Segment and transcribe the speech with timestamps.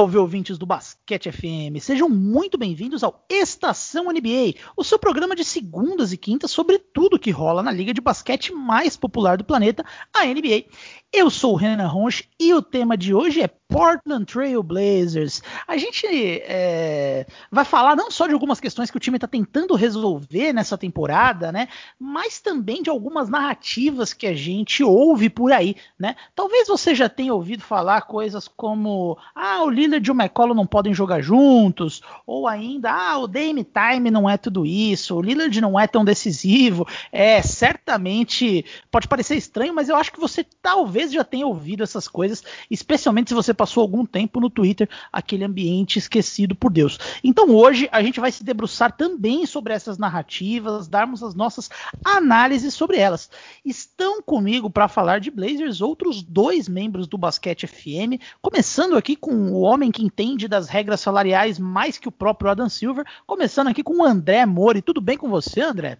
[0.00, 1.78] Salve, ouvintes do Basquete FM!
[1.78, 7.18] Sejam muito bem-vindos ao Estação NBA, o seu programa de segundas e quintas sobre tudo
[7.18, 10.64] que rola na liga de basquete mais popular do planeta, a NBA.
[11.12, 15.42] Eu sou o Renan Ronch e o tema de hoje é Portland Trail Blazers.
[15.66, 19.74] A gente é, vai falar não só de algumas questões que o time está tentando
[19.76, 21.68] resolver nessa temporada, né?
[21.98, 26.16] Mas também de algumas narrativas que a gente ouve por aí, né?
[26.34, 30.66] Talvez você já tenha ouvido falar coisas como ah, o Lillard e o McCollum não
[30.66, 35.60] podem jogar juntos, ou ainda ah, o Dame Time não é tudo isso, o Lillard
[35.60, 36.86] não é tão decisivo.
[37.12, 42.08] É certamente pode parecer estranho, mas eu acho que você talvez já tenha ouvido essas
[42.08, 46.98] coisas, especialmente se você passou algum tempo no Twitter, aquele ambiente esquecido por Deus.
[47.22, 51.68] Então hoje a gente vai se debruçar também sobre essas narrativas, darmos as nossas
[52.02, 53.28] análises sobre elas.
[53.62, 59.30] Estão comigo para falar de Blazers outros dois membros do Basquete FM, começando aqui com
[59.52, 63.82] o homem que entende das regras salariais mais que o próprio Adam Silver, começando aqui
[63.82, 64.80] com o André Mori.
[64.80, 65.98] Tudo bem com você, André?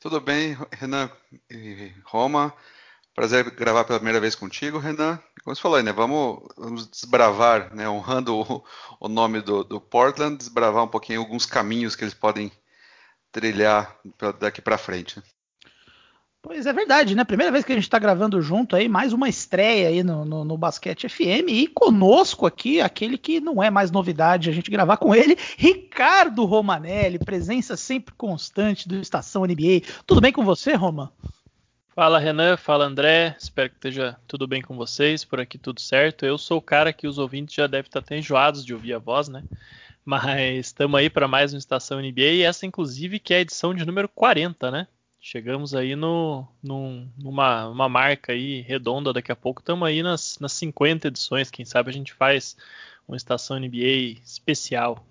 [0.00, 1.08] Tudo bem, Renan
[2.04, 2.52] Roma.
[3.14, 5.18] Prazer gravar pela primeira vez contigo, Renan.
[5.44, 5.92] Como você falou aí, né?
[5.92, 7.88] Vamos, vamos desbravar, né?
[7.88, 8.64] Honrando o,
[9.00, 12.50] o nome do, do, Portland, desbravar um pouquinho alguns caminhos que eles podem
[13.30, 13.94] trilhar
[14.40, 15.22] daqui para frente.
[16.40, 17.22] Pois é verdade, né?
[17.22, 20.44] Primeira vez que a gente está gravando junto aí, mais uma estreia aí no, no,
[20.44, 24.96] no, Basquete FM e conosco aqui, aquele que não é mais novidade a gente gravar
[24.96, 29.82] com ele, Ricardo Romanelli, presença sempre constante do Estação NBA.
[30.04, 31.12] Tudo bem com você, Roma?
[31.94, 36.24] Fala Renan, fala André, espero que esteja tudo bem com vocês, por aqui tudo certo.
[36.24, 38.98] Eu sou o cara que os ouvintes já devem estar até enjoados de ouvir a
[38.98, 39.44] voz, né?
[40.02, 43.74] Mas estamos aí para mais uma Estação NBA e essa inclusive que é a edição
[43.74, 44.88] de número 40, né?
[45.20, 50.38] Chegamos aí no, no numa uma marca aí redonda daqui a pouco, estamos aí nas,
[50.40, 52.56] nas 50 edições, quem sabe a gente faz
[53.06, 55.06] uma Estação NBA especial.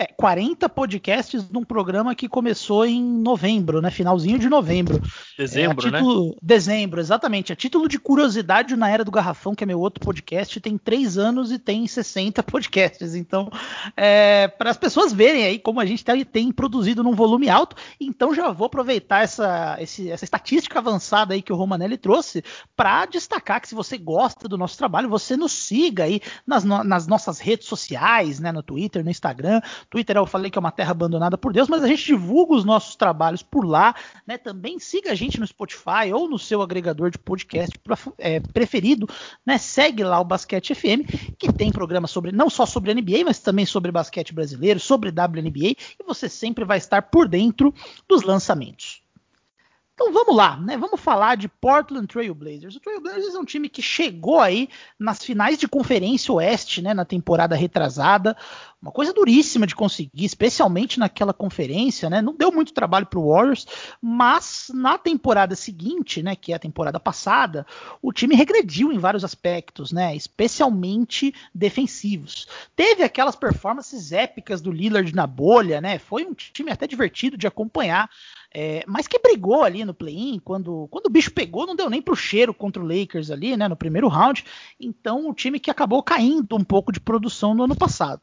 [0.00, 3.90] É, 40 podcasts num programa que começou em novembro, né?
[3.90, 4.98] Finalzinho de novembro.
[5.36, 6.36] Dezembro, é, título, né?
[6.40, 7.52] Dezembro, exatamente.
[7.52, 11.18] A título de curiosidade na Era do Garrafão, que é meu outro podcast, tem três
[11.18, 13.14] anos e tem 60 podcasts.
[13.14, 13.50] Então,
[13.94, 17.76] é, para as pessoas verem aí como a gente tem, tem, produzido num volume alto,
[18.00, 22.42] então já vou aproveitar essa, esse, essa estatística avançada aí que o Romanelli trouxe
[22.74, 27.06] para destacar que se você gosta do nosso trabalho, você nos siga aí nas, nas
[27.06, 28.50] nossas redes sociais, né?
[28.50, 31.82] No Twitter, no Instagram Twitter eu falei que é uma terra abandonada por Deus, mas
[31.82, 34.38] a gente divulga os nossos trabalhos por lá, né?
[34.38, 37.78] Também siga a gente no Spotify ou no seu agregador de podcast
[38.16, 39.08] é, preferido,
[39.44, 39.58] né?
[39.58, 43.66] Segue lá o Basquete FM, que tem programa sobre não só sobre NBA, mas também
[43.66, 47.74] sobre basquete brasileiro, sobre WNBA, e você sempre vai estar por dentro
[48.08, 49.02] dos lançamentos.
[50.00, 50.78] Então vamos lá, né?
[50.78, 52.74] Vamos falar de Portland Trail Blazers.
[52.74, 54.66] O Trail Blazers é um time que chegou aí
[54.98, 58.34] nas finais de Conferência Oeste, né, na temporada retrasada.
[58.80, 62.22] Uma coisa duríssima de conseguir, especialmente naquela conferência, né?
[62.22, 63.66] Não deu muito trabalho para o Warriors,
[64.00, 67.66] mas na temporada seguinte, né, que é a temporada passada,
[68.00, 70.16] o time regrediu em vários aspectos, né?
[70.16, 72.48] Especialmente defensivos.
[72.74, 75.98] Teve aquelas performances épicas do Lillard na bolha, né?
[75.98, 78.08] Foi um time até divertido de acompanhar
[78.52, 82.02] é, mas que brigou ali no play-in, quando, quando o bicho pegou, não deu nem
[82.02, 84.44] pro cheiro contra o Lakers ali, né, no primeiro round.
[84.78, 88.20] Então, o time que acabou caindo um pouco de produção no ano passado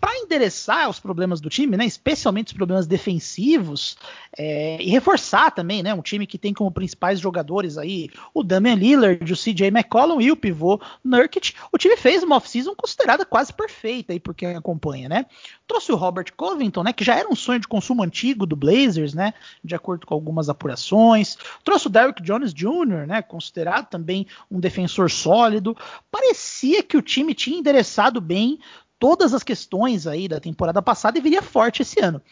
[0.00, 3.96] para endereçar os problemas do time, né, especialmente os problemas defensivos,
[4.36, 8.74] é, e reforçar também, né, um time que tem como principais jogadores aí o Damian
[8.74, 13.52] Lillard, o CJ McCollum e o pivô Nurkic, o time fez uma off-season considerada quase
[13.52, 15.26] perfeita aí por quem acompanha, né?
[15.66, 19.14] Trouxe o Robert Covington, né, que já era um sonho de consumo antigo do Blazers,
[19.14, 21.36] né, de acordo com algumas apurações.
[21.62, 25.76] Trouxe o Derrick Jones Jr., né, considerado também um defensor sólido.
[26.10, 28.58] Parecia que o time tinha endereçado bem
[29.04, 32.22] todas as questões aí da temporada passada e viria forte esse ano.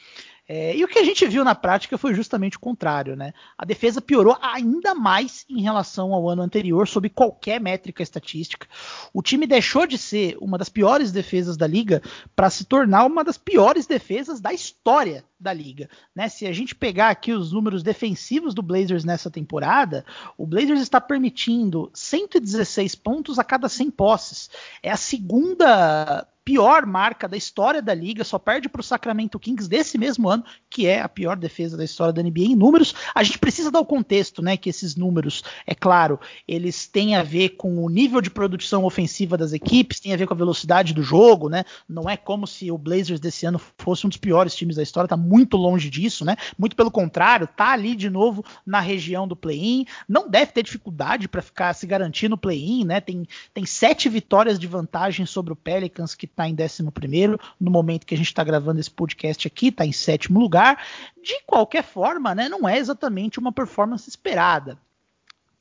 [0.49, 3.35] É, e o que a gente viu na prática foi justamente o contrário, né?
[3.57, 8.67] A defesa piorou ainda mais em relação ao ano anterior, sob qualquer métrica estatística.
[9.13, 12.03] O time deixou de ser uma das piores defesas da liga
[12.35, 15.91] para se tornar uma das piores defesas da história da liga.
[16.15, 16.29] Né?
[16.29, 20.05] Se a gente pegar aqui os números defensivos do Blazers nessa temporada,
[20.39, 24.51] o Blazers está permitindo 116 pontos a cada 100 posses.
[24.83, 29.69] É a segunda pior marca da história da liga, só perde para o Sacramento Kings
[29.69, 32.94] desse mesmo ano, que é a pior defesa da história da NBA em números.
[33.15, 37.23] A gente precisa dar o contexto, né, que esses números, é claro, eles têm a
[37.23, 40.93] ver com o nível de produção ofensiva das equipes, tem a ver com a velocidade
[40.93, 41.65] do jogo, né?
[41.89, 45.09] Não é como se o Blazers desse ano fosse um dos piores times da história,
[45.09, 46.37] tá muito longe disso, né?
[46.59, 51.29] Muito pelo contrário, tá ali de novo na região do play-in, não deve ter dificuldade
[51.29, 53.00] para ficar se garantir no play-in, né?
[53.00, 58.06] Tem, tem sete vitórias de vantagem sobre o Pelicans que está em 11 no momento
[58.06, 60.84] que a gente está gravando esse podcast aqui, está em sétimo lugar.
[61.23, 64.79] De qualquer forma, né, não é exatamente uma performance esperada.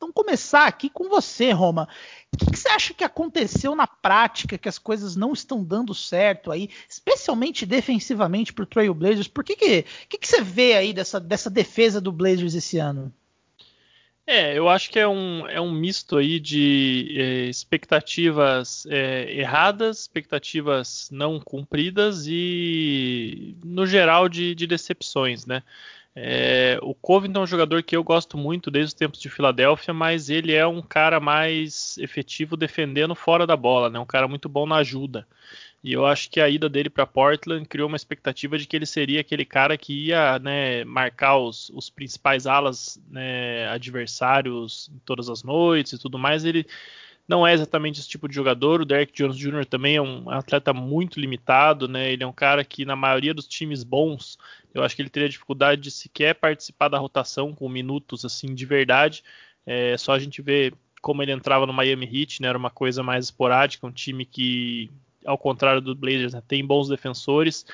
[0.02, 1.88] Então, começar aqui com você, Roma.
[2.34, 5.94] O que, que, você acha que aconteceu na prática, que as coisas não estão dando
[5.94, 9.28] certo aí, especialmente defensivamente para o Trail Blazers?
[9.28, 13.14] Por que, que, que, que você vê aí dessa, dessa defesa do Blazers esse ano?
[14.34, 20.00] É, eu acho que é um, é um misto aí de é, expectativas é, erradas,
[20.00, 25.62] expectativas não cumpridas e, no geral, de, de decepções, né?
[26.16, 29.94] É, o Covington é um jogador que eu gosto muito desde os tempos de Filadélfia,
[29.94, 34.00] mas ele é um cara mais efetivo defendendo fora da bola, né?
[34.00, 35.28] Um cara muito bom na ajuda.
[35.84, 38.86] E eu acho que a ida dele para Portland criou uma expectativa de que ele
[38.86, 45.42] seria aquele cara que ia né, marcar os, os principais alas né, adversários todas as
[45.42, 46.46] noites e tudo mais.
[46.46, 46.68] Ele
[47.28, 48.82] não é exatamente esse tipo de jogador.
[48.82, 49.66] O Derek Jones Jr.
[49.66, 52.12] também é um atleta muito limitado, né?
[52.12, 54.38] Ele é um cara que na maioria dos times bons,
[54.74, 58.66] eu acho que ele teria dificuldade de sequer participar da rotação com minutos assim de
[58.66, 59.24] verdade.
[59.66, 62.50] É só a gente ver como ele entrava no Miami Heat, né?
[62.50, 64.92] Era uma coisa mais esporádica, um time que
[65.26, 67.66] ao contrário do Blazers, né, tem bons defensores.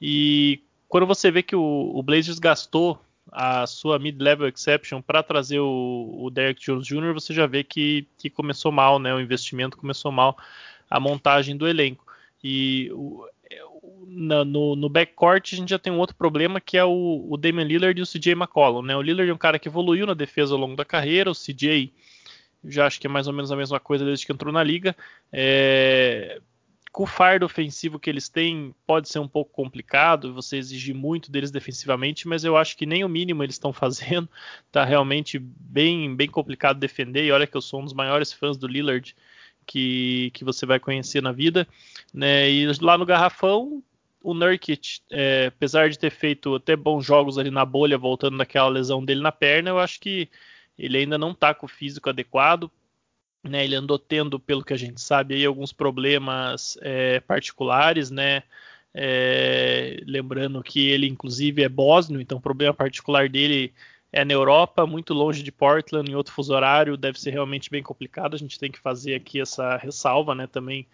[0.00, 2.98] E quando você vê que o, o Blazers gastou
[3.32, 8.06] a sua mid-level exception para trazer o, o, Derek Jones Jr., você já vê que,
[8.16, 9.12] que começou mal, né?
[9.14, 10.36] O investimento começou mal,
[10.88, 12.06] a montagem do elenco.
[12.42, 12.90] E
[14.06, 17.64] no, no backcourt a gente já tem um outro problema que é o, o Damian
[17.64, 18.82] Lillard e o CJ McCollum.
[18.82, 18.96] Né?
[18.96, 21.92] O Lillard é um cara que evoluiu na defesa ao longo da carreira, o CJ
[22.64, 24.96] já acho que é mais ou menos a mesma coisa desde que entrou na liga.
[25.32, 26.40] É,
[26.96, 31.30] com o fardo ofensivo que eles têm, pode ser um pouco complicado, você exigir muito
[31.30, 34.26] deles defensivamente, mas eu acho que nem o mínimo eles estão fazendo.
[34.72, 37.26] Tá realmente bem, bem complicado defender.
[37.26, 39.14] E olha que eu sou um dos maiores fãs do Lillard
[39.66, 41.68] que, que você vai conhecer na vida.
[42.14, 42.50] Né?
[42.50, 43.82] E lá no Garrafão,
[44.22, 48.70] o Nurkic, é, apesar de ter feito até bons jogos ali na bolha, voltando daquela
[48.70, 50.30] lesão dele na perna, eu acho que
[50.78, 52.72] ele ainda não está com o físico adequado
[53.46, 58.42] né, ele andou tendo, pelo que a gente sabe, aí, alguns problemas é, particulares, né?
[58.94, 63.74] É, lembrando que ele, inclusive, é bósnio, então o problema particular dele
[64.12, 67.82] é na Europa, muito longe de Portland, em outro fuso horário, deve ser realmente bem
[67.82, 68.34] complicado.
[68.34, 70.86] A gente tem que fazer aqui essa ressalva, né, também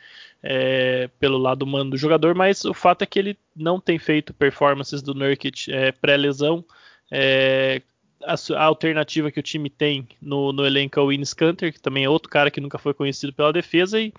[0.42, 4.34] é, pelo lado humano do jogador, mas o fato é que ele não tem feito
[4.34, 6.64] performances do Nurkic é, pré-lesão.
[7.10, 7.82] É,
[8.24, 11.80] a, a, alternativa que o time tem no, no elenco é o Ines Canter, que
[11.80, 14.00] também é outro cara que nunca foi conhecido pela defesa.
[14.00, 14.12] E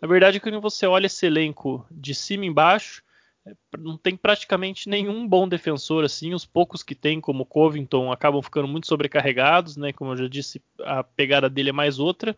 [0.00, 3.02] a verdade que quando você olha esse elenco de cima embaixo,
[3.46, 6.34] é, não tem praticamente nenhum bom defensor assim.
[6.34, 9.92] Os poucos que tem, como Covington, acabam ficando muito sobrecarregados, né?
[9.92, 12.36] Como eu já disse, a pegada dele é mais outra.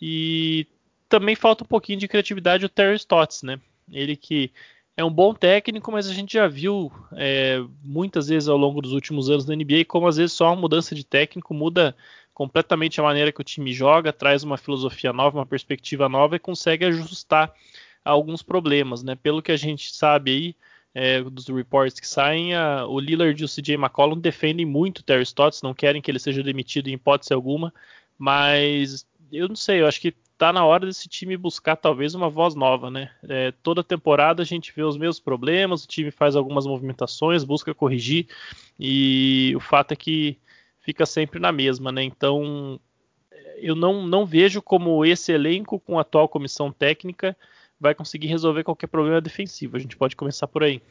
[0.00, 0.66] E
[1.08, 3.60] também falta um pouquinho de criatividade o Terry Stotts, né?
[3.90, 4.50] Ele que
[4.96, 8.92] é um bom técnico, mas a gente já viu é, muitas vezes ao longo dos
[8.92, 11.96] últimos anos na NBA como às vezes só uma mudança de técnico muda
[12.32, 16.40] completamente a maneira que o time joga, traz uma filosofia nova, uma perspectiva nova e
[16.40, 17.52] consegue ajustar
[18.04, 19.14] alguns problemas, né?
[19.14, 20.56] Pelo que a gente sabe aí
[20.94, 25.02] é, dos reports que saem, a, o Lillard e o CJ McCollum defendem muito o
[25.02, 27.72] Terry Stotts, não querem que ele seja demitido em hipótese alguma,
[28.18, 32.28] mas eu não sei, eu acho que tá na hora desse time buscar talvez uma
[32.28, 33.10] voz nova, né?
[33.28, 37.74] É, toda temporada a gente vê os mesmos problemas, o time faz algumas movimentações, busca
[37.74, 38.26] corrigir
[38.78, 40.38] e o fato é que
[40.80, 42.02] fica sempre na mesma, né?
[42.02, 42.80] Então
[43.56, 47.36] eu não, não vejo como esse elenco com a atual comissão técnica
[47.78, 49.76] vai conseguir resolver qualquer problema defensivo.
[49.76, 50.82] A gente pode começar por aí.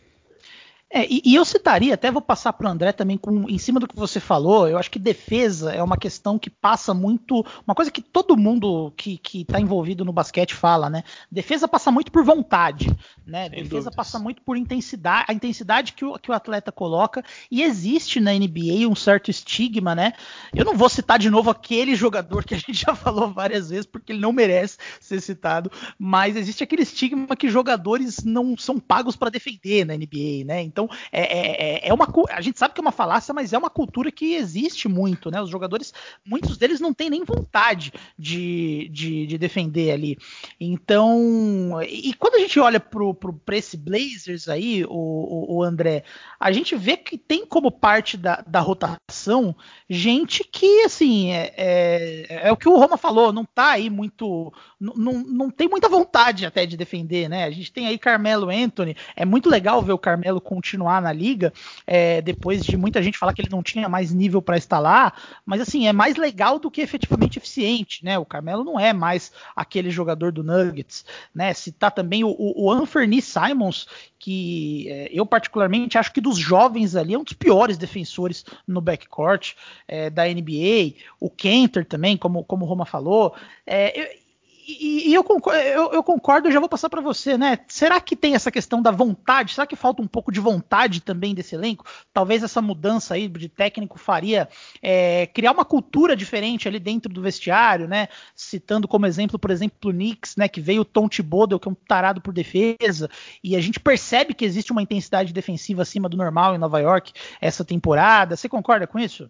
[0.95, 3.79] É, e, e, eu citaria, até vou passar para o André também, com, em cima
[3.79, 7.43] do que você falou, eu acho que defesa é uma questão que passa muito.
[7.65, 11.03] Uma coisa que todo mundo que está envolvido no basquete fala, né?
[11.31, 12.95] Defesa passa muito por vontade,
[13.25, 13.49] né?
[13.49, 13.95] Sem defesa dúvidas.
[13.95, 17.25] passa muito por intensidade, a intensidade que o, que o atleta coloca.
[17.49, 20.13] E existe na NBA um certo estigma, né?
[20.53, 23.87] Eu não vou citar de novo aquele jogador que a gente já falou várias vezes,
[23.87, 29.15] porque ele não merece ser citado, mas existe aquele estigma que jogadores não são pagos
[29.15, 30.61] para defender na NBA, né?
[30.61, 32.07] Então Então, é, é, é, é uma.
[32.29, 35.41] A gente sabe que é uma falácia, mas é uma cultura que existe muito, né?
[35.41, 35.93] Os jogadores,
[36.25, 40.17] muitos deles não têm nem vontade de, de, de defender ali.
[40.59, 46.03] Então, e quando a gente olha para esse Blazers aí, o, o, o, André,
[46.39, 49.55] a gente vê que tem como parte da, da rotação
[49.89, 54.51] gente que, assim, é, é, é, o que o Roma falou, não tá aí muito.
[54.79, 57.45] Não, não tem muita vontade até de defender, né?
[57.45, 58.95] A gente tem aí Carmelo Anthony.
[59.15, 61.53] É muito legal ver o Carmelo continuar na liga,
[61.85, 65.13] é, depois de muita gente falar que ele não tinha mais nível para estar lá,
[65.45, 68.17] mas assim, é mais legal do que efetivamente eficiente, né?
[68.17, 71.53] O Carmelo não é mais aquele jogador do Nuggets, né?
[71.53, 73.87] Citar também o, o Anthony Simons,
[74.19, 78.79] que é, eu particularmente acho que dos jovens ali é um dos piores defensores no
[78.79, 79.53] backcourt
[79.87, 80.93] é, da NBA.
[81.19, 83.35] O Kenter também, como, como o Roma falou.
[83.67, 84.22] É,
[84.67, 87.59] e, e eu, concordo, eu, eu, concordo, eu já vou passar para você, né?
[87.67, 89.53] Será que tem essa questão da vontade?
[89.53, 91.85] Será que falta um pouco de vontade também desse elenco?
[92.13, 94.47] Talvez essa mudança aí de técnico faria
[94.81, 98.07] é, criar uma cultura diferente ali dentro do vestiário, né?
[98.35, 100.47] Citando como exemplo, por exemplo, o Knicks, né?
[100.47, 103.09] Que veio o Tom Thibodeau, que é um tarado por defesa,
[103.43, 107.11] e a gente percebe que existe uma intensidade defensiva acima do normal em Nova York
[107.41, 108.35] essa temporada.
[108.35, 109.29] Você concorda com isso?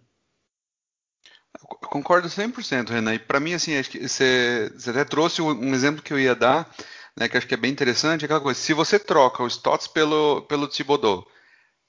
[1.60, 3.14] Concordo 100%, Renan.
[3.14, 6.34] E para mim, assim, acho que você, você até trouxe um exemplo que eu ia
[6.34, 6.68] dar,
[7.16, 9.86] né, que acho que é bem interessante, é aquela coisa, se você troca o Stotts
[9.86, 11.26] pelo, pelo Thibodeau,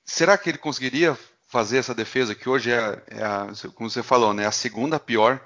[0.05, 1.17] será que ele conseguiria
[1.47, 5.41] fazer essa defesa, que hoje é, é a, como você falou, né, a segunda pior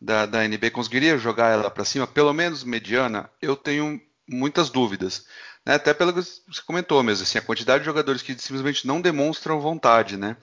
[0.00, 3.30] da, da NB, conseguiria jogar ela para cima, pelo menos mediana?
[3.40, 5.26] Eu tenho muitas dúvidas.
[5.64, 9.00] Né, até pelo que você comentou mesmo, assim, a quantidade de jogadores que simplesmente não
[9.00, 10.36] demonstram vontade, né?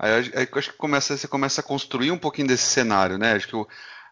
[0.00, 3.34] Aí, aí acho que começa, você começa a construir um pouquinho desse cenário, né?
[3.34, 3.68] Acho que o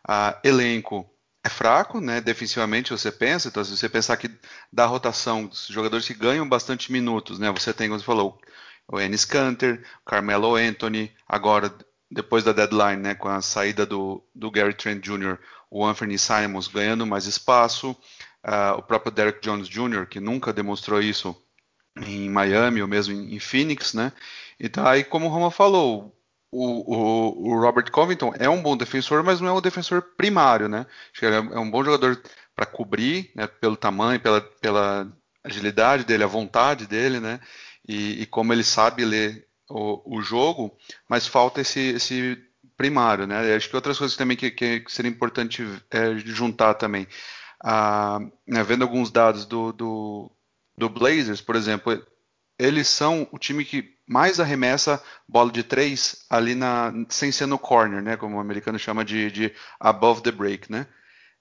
[0.07, 1.09] a, elenco
[1.43, 2.21] é fraco, né?
[2.21, 4.31] Defensivamente você pensa, então se você pensar que
[4.71, 7.51] da rotação dos jogadores que ganham bastante minutos, né?
[7.53, 8.39] Você tem, como você falou,
[8.87, 11.75] o Ennis Canter, Carmelo Anthony, agora
[12.11, 13.15] depois da deadline, né?
[13.15, 15.39] Com a saída do, do Gary Trent Jr.,
[15.71, 17.93] o Anthony Simons ganhando mais espaço,
[18.45, 21.37] uh, o próprio Derek Jones Jr., que nunca demonstrou isso
[22.07, 24.13] em Miami ou mesmo em, Phoenix, né?
[24.59, 26.15] Então, aí, como o Roma falou,
[26.51, 30.69] o, o, o, Robert Covington é um bom defensor, mas não é um defensor primário,
[30.69, 30.87] né?
[31.13, 32.21] Acho que ele é, é um bom jogador
[32.55, 33.47] para cobrir, né?
[33.47, 35.13] Pelo tamanho, pela, pela
[35.45, 37.41] agilidade dele, a vontade dele, né?
[37.87, 40.77] E, e como ele sabe ler o, o, jogo,
[41.09, 42.39] mas falta esse, esse
[42.77, 43.55] primário, né?
[43.55, 47.07] Acho que outras coisas também que, que seria importante é, juntar também.
[47.63, 50.31] Ah, né, vendo alguns dados do, do,
[50.79, 52.01] do Blazers, por exemplo,
[52.59, 57.59] eles são o time que mais arremessa bola de três ali na, sem ser no
[57.59, 58.17] corner, né?
[58.17, 60.87] Como o americano chama de, de above the break, né?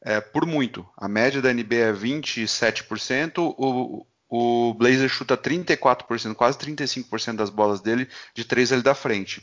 [0.01, 0.88] É, por muito.
[0.98, 7.79] A média da NBA é 27%, o, o Blazer chuta 34%, quase 35% das bolas
[7.82, 9.41] dele de três ali da frente.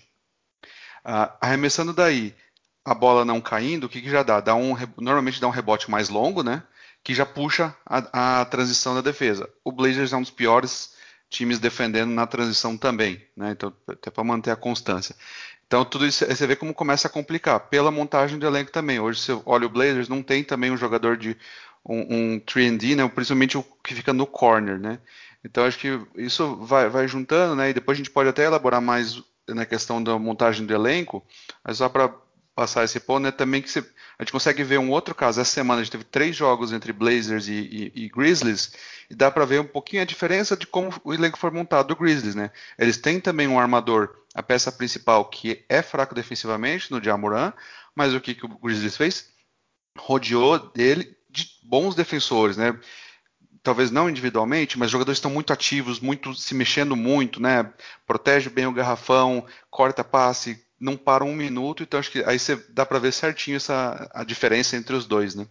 [1.04, 2.34] Ah, arremessando daí,
[2.84, 4.40] a bola não caindo, o que, que já dá?
[4.40, 6.62] dá um, normalmente dá um rebote mais longo, né?
[7.04, 9.48] Que já puxa a, a transição da defesa.
[9.62, 10.94] O Blazers é um dos piores
[11.28, 13.50] times defendendo na transição também, né?
[13.50, 15.14] Então, até para manter a constância.
[15.66, 17.60] Então, tudo isso você vê como começa a complicar.
[17.60, 19.00] Pela montagem do elenco também.
[19.00, 21.36] Hoje, você olha o Blazers, não tem também um jogador de
[21.84, 23.08] um, um 3D, né?
[23.08, 24.98] principalmente o que fica no corner, né?
[25.44, 27.70] Então, acho que isso vai, vai juntando, né?
[27.70, 31.22] E depois a gente pode até elaborar mais na questão da montagem do elenco,
[31.62, 32.10] mas só para
[32.54, 33.80] passar esse ponto, né, também que você,
[34.18, 35.40] a gente consegue ver um outro caso.
[35.40, 37.52] Essa semana a gente teve três jogos entre Blazers e,
[37.94, 38.72] e, e Grizzlies,
[39.10, 41.96] e dá para ver um pouquinho a diferença de como o elenco foi montado do
[41.96, 42.50] Grizzlies, né?
[42.78, 47.52] Eles têm também um armador, a peça principal, que é fraco defensivamente, no Jamoran,
[47.94, 49.30] mas o que, que o Grizzlies fez?
[49.98, 52.78] Rodeou dele de bons defensores, né?
[53.64, 57.72] talvez não individualmente, mas jogadores estão muito ativos, muito se mexendo muito, né?
[58.06, 62.56] Protege bem o garrafão, corta passe, não para um minuto, então acho que aí você
[62.68, 65.46] dá para ver certinho essa a diferença entre os dois, né?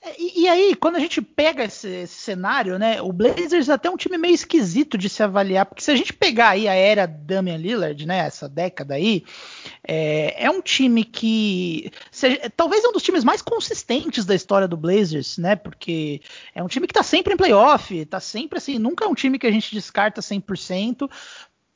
[0.00, 3.02] É, e, e, aí, quando a gente pega esse, esse, cenário, né?
[3.02, 6.12] O Blazers é até um time meio esquisito de se avaliar, porque se a gente
[6.12, 8.18] pegar aí a era Damian Lillard, né?
[8.18, 9.24] Essa década aí,
[9.86, 14.68] é, é um time que seja, talvez é um dos times mais consistentes da história
[14.68, 15.56] do Blazers, né?
[15.56, 16.22] Porque
[16.54, 19.36] é um time que tá sempre em playoff, tá sempre assim, nunca é um time
[19.36, 21.10] que a gente descarta 100%,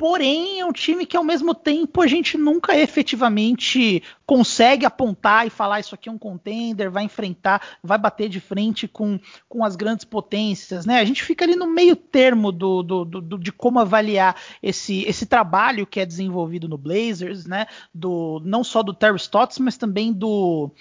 [0.02, 5.50] Porém, é um time que ao mesmo tempo a gente nunca efetivamente consegue apontar e
[5.50, 9.76] falar isso aqui é um contender, vai enfrentar, vai bater de frente com, com as
[9.76, 10.98] grandes potências, né?
[10.98, 15.24] A gente fica ali no meio termo do, do, do, de como avaliar esse, esse
[15.24, 17.68] trabalho que é desenvolvido no Blazers, né?
[17.94, 20.72] Do, não só do Terry Stotts, mas também do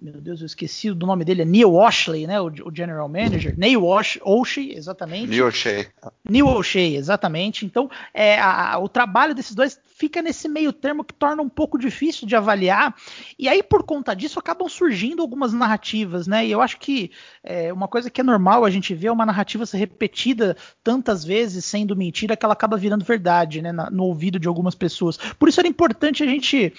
[0.00, 3.54] meu Deus, eu esqueci do nome dele, é Neil Washley, né, o, o general manager,
[3.56, 5.28] Neil Wash, O'Shea, exatamente.
[5.28, 5.86] Neil O'Shea.
[6.28, 7.64] Neil O'Shea, exatamente.
[7.64, 11.78] Então, é, a, o trabalho desses dois fica nesse meio termo que torna um pouco
[11.78, 12.94] difícil de avaliar.
[13.38, 16.44] E aí, por conta disso, acabam surgindo algumas narrativas, né?
[16.44, 19.24] E eu acho que é, uma coisa que é normal a gente ver é uma
[19.24, 23.72] narrativa ser repetida tantas vezes, sendo mentira, que ela acaba virando verdade, né?
[23.72, 25.16] no ouvido de algumas pessoas.
[25.16, 26.72] Por isso era importante a gente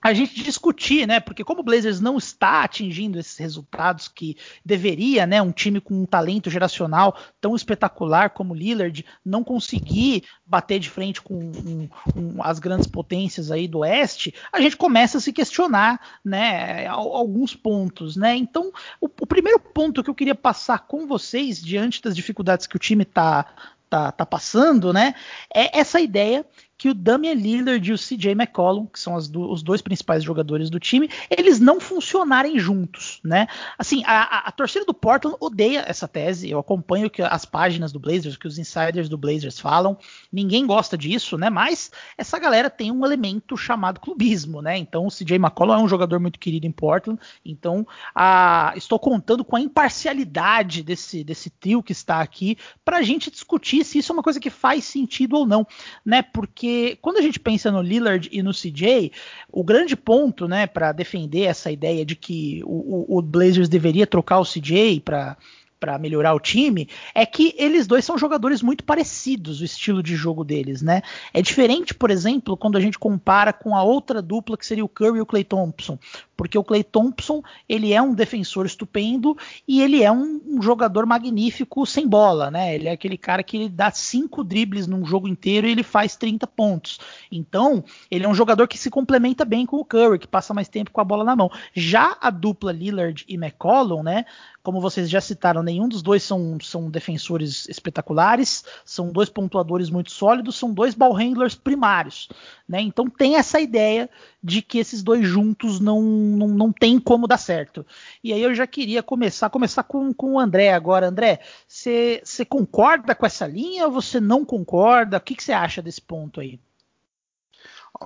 [0.00, 1.18] a gente discutir, né?
[1.18, 5.42] Porque como o Blazers não está atingindo esses resultados que deveria, né?
[5.42, 10.88] Um time com um talento geracional tão espetacular como o Lillard não conseguir bater de
[10.88, 15.32] frente com um, um, as grandes potências aí do Oeste, a gente começa a se
[15.32, 16.86] questionar, né?
[16.86, 18.36] Alguns pontos, né?
[18.36, 22.76] Então, o, o primeiro ponto que eu queria passar com vocês diante das dificuldades que
[22.76, 23.46] o time está
[23.88, 25.14] tá, tá passando, né?
[25.52, 26.44] É essa ideia
[26.78, 30.70] que o Damian Lillard e o CJ McCollum, que são do, os dois principais jogadores
[30.70, 33.48] do time, eles não funcionarem juntos, né?
[33.76, 36.48] Assim, a, a, a, torcida do Portland odeia essa tese.
[36.48, 39.98] Eu acompanho que as páginas do Blazers, que os insiders do Blazers falam.
[40.32, 41.50] Ninguém gosta disso, né?
[41.50, 44.78] Mas essa galera tem um elemento chamado clubismo, né?
[44.78, 47.20] Então o CJ McCollum é um jogador muito querido em Portland.
[47.44, 53.02] Então a, estou contando com a imparcialidade desse, desse trio que está aqui para a
[53.02, 55.66] gente discutir se isso é uma coisa que faz sentido ou não,
[56.04, 56.22] né?
[56.22, 59.10] Porque porque quando a gente pensa no Lillard e no CJ,
[59.50, 64.06] o grande ponto, né, para defender essa ideia de que o, o, o Blazers deveria
[64.06, 65.36] trocar o CJ para
[65.78, 70.16] para melhorar o time, é que eles dois são jogadores muito parecidos, o estilo de
[70.16, 71.02] jogo deles, né?
[71.32, 74.88] É diferente, por exemplo, quando a gente compara com a outra dupla que seria o
[74.88, 75.98] Curry e o Clay Thompson,
[76.36, 81.04] porque o Clay Thompson ele é um defensor estupendo e ele é um, um jogador
[81.04, 82.76] magnífico sem bola, né?
[82.76, 86.14] Ele é aquele cara que ele dá cinco dribles num jogo inteiro e ele faz
[86.14, 87.00] 30 pontos.
[87.30, 90.68] Então, ele é um jogador que se complementa bem com o Curry, que passa mais
[90.68, 91.50] tempo com a bola na mão.
[91.74, 94.24] Já a dupla Lillard e McCollum, né?
[94.62, 100.10] Como vocês já citaram, nenhum dos dois são, são defensores espetaculares, são dois pontuadores muito
[100.10, 102.28] sólidos, são dois ball handlers primários.
[102.66, 102.80] Né?
[102.80, 104.08] Então tem essa ideia
[104.42, 107.84] de que esses dois juntos não, não, não tem como dar certo.
[108.24, 111.08] E aí eu já queria começar, começar com, com o André agora.
[111.08, 115.18] André, você concorda com essa linha ou você não concorda?
[115.18, 116.58] O que você acha desse ponto aí?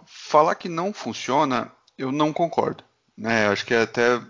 [0.04, 2.82] Falar que não funciona, eu não concordo.
[3.16, 3.46] Né?
[3.46, 4.20] Acho que é até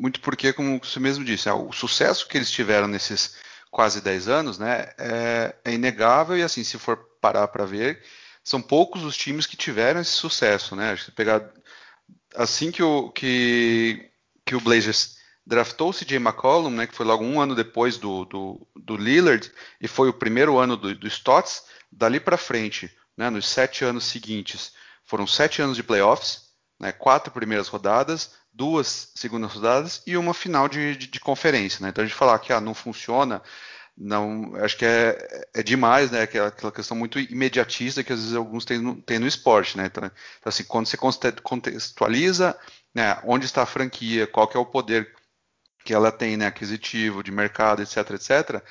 [0.00, 3.36] muito porque, como você mesmo disse, é, o sucesso que eles tiveram nesses
[3.70, 8.02] quase 10 anos né, é, é inegável e assim, se for parar para ver,
[8.42, 10.74] são poucos os times que tiveram esse sucesso.
[10.74, 10.96] Né?
[10.96, 11.52] Que pegar
[12.34, 14.10] assim que o, que,
[14.46, 18.24] que o Blazers draftou o CJ McCollum, né, que foi logo um ano depois do,
[18.24, 23.28] do, do Lillard, e foi o primeiro ano do, do Stotts, dali para frente, né,
[23.28, 24.72] nos sete anos seguintes,
[25.04, 30.68] foram sete anos de playoffs, né, quatro primeiras rodadas, duas segundas rodadas e uma final
[30.68, 31.82] de, de, de conferência.
[31.82, 31.88] Né?
[31.88, 33.40] Então a gente falar que ah, não funciona,
[33.96, 36.22] não, acho que é, é demais, né?
[36.22, 39.86] Aquela, aquela, questão muito imediatista que às vezes alguns têm no, têm no esporte, né?
[39.86, 40.98] Então, então, assim, quando você
[41.42, 42.54] contextualiza
[42.94, 45.10] né, onde está a franquia, qual é o poder
[45.82, 48.62] que ela tem, né, aquisitivo, de mercado, etc, etc,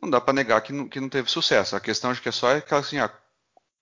[0.00, 1.74] não dá para negar que não, que não teve sucesso.
[1.74, 3.10] A questão acho que é só aquela assim, ah,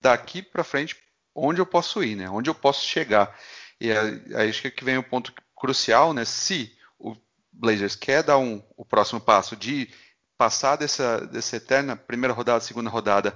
[0.01, 0.95] daqui para frente,
[1.35, 2.29] onde eu posso ir, né?
[2.29, 3.37] Onde eu posso chegar.
[3.81, 6.23] E aí acho que vem o ponto crucial, né?
[6.23, 7.15] Se o
[7.51, 9.89] Blazers quer dar um, o próximo passo de
[10.37, 13.35] passar dessa, dessa eterna primeira rodada, segunda rodada,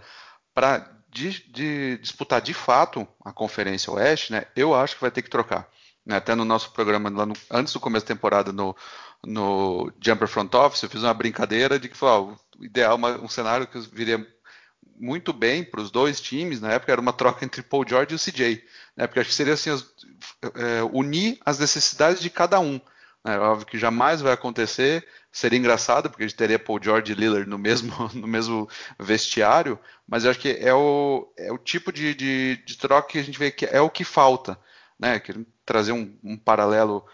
[0.54, 4.46] para de, de disputar de fato a Conferência Oeste, né?
[4.56, 5.68] Eu acho que vai ter que trocar.
[6.06, 6.16] Né?
[6.18, 8.76] Até no nosso programa, no, antes do começo da temporada, no,
[9.26, 12.22] no Jumper Front Office, eu fiz uma brincadeira de que foi, ó,
[12.60, 14.24] o ideal, uma, um cenário que viria
[14.98, 18.16] muito bem para os dois times, na época era uma troca entre Paul George e
[18.16, 18.64] o CJ,
[18.96, 19.08] né?
[19.08, 19.86] porque acho que seria assim, as,
[20.56, 22.80] é, unir as necessidades de cada um.
[23.24, 23.40] Né?
[23.40, 27.50] Óbvio que jamais vai acontecer, seria engraçado, porque a gente teria Paul George e Lillard
[27.50, 32.14] no mesmo, no mesmo vestiário, mas eu acho que é o, é o tipo de,
[32.14, 34.58] de, de troca que a gente vê que é o que falta.
[35.00, 35.20] Né?
[35.20, 37.06] Querendo trazer um, um paralelo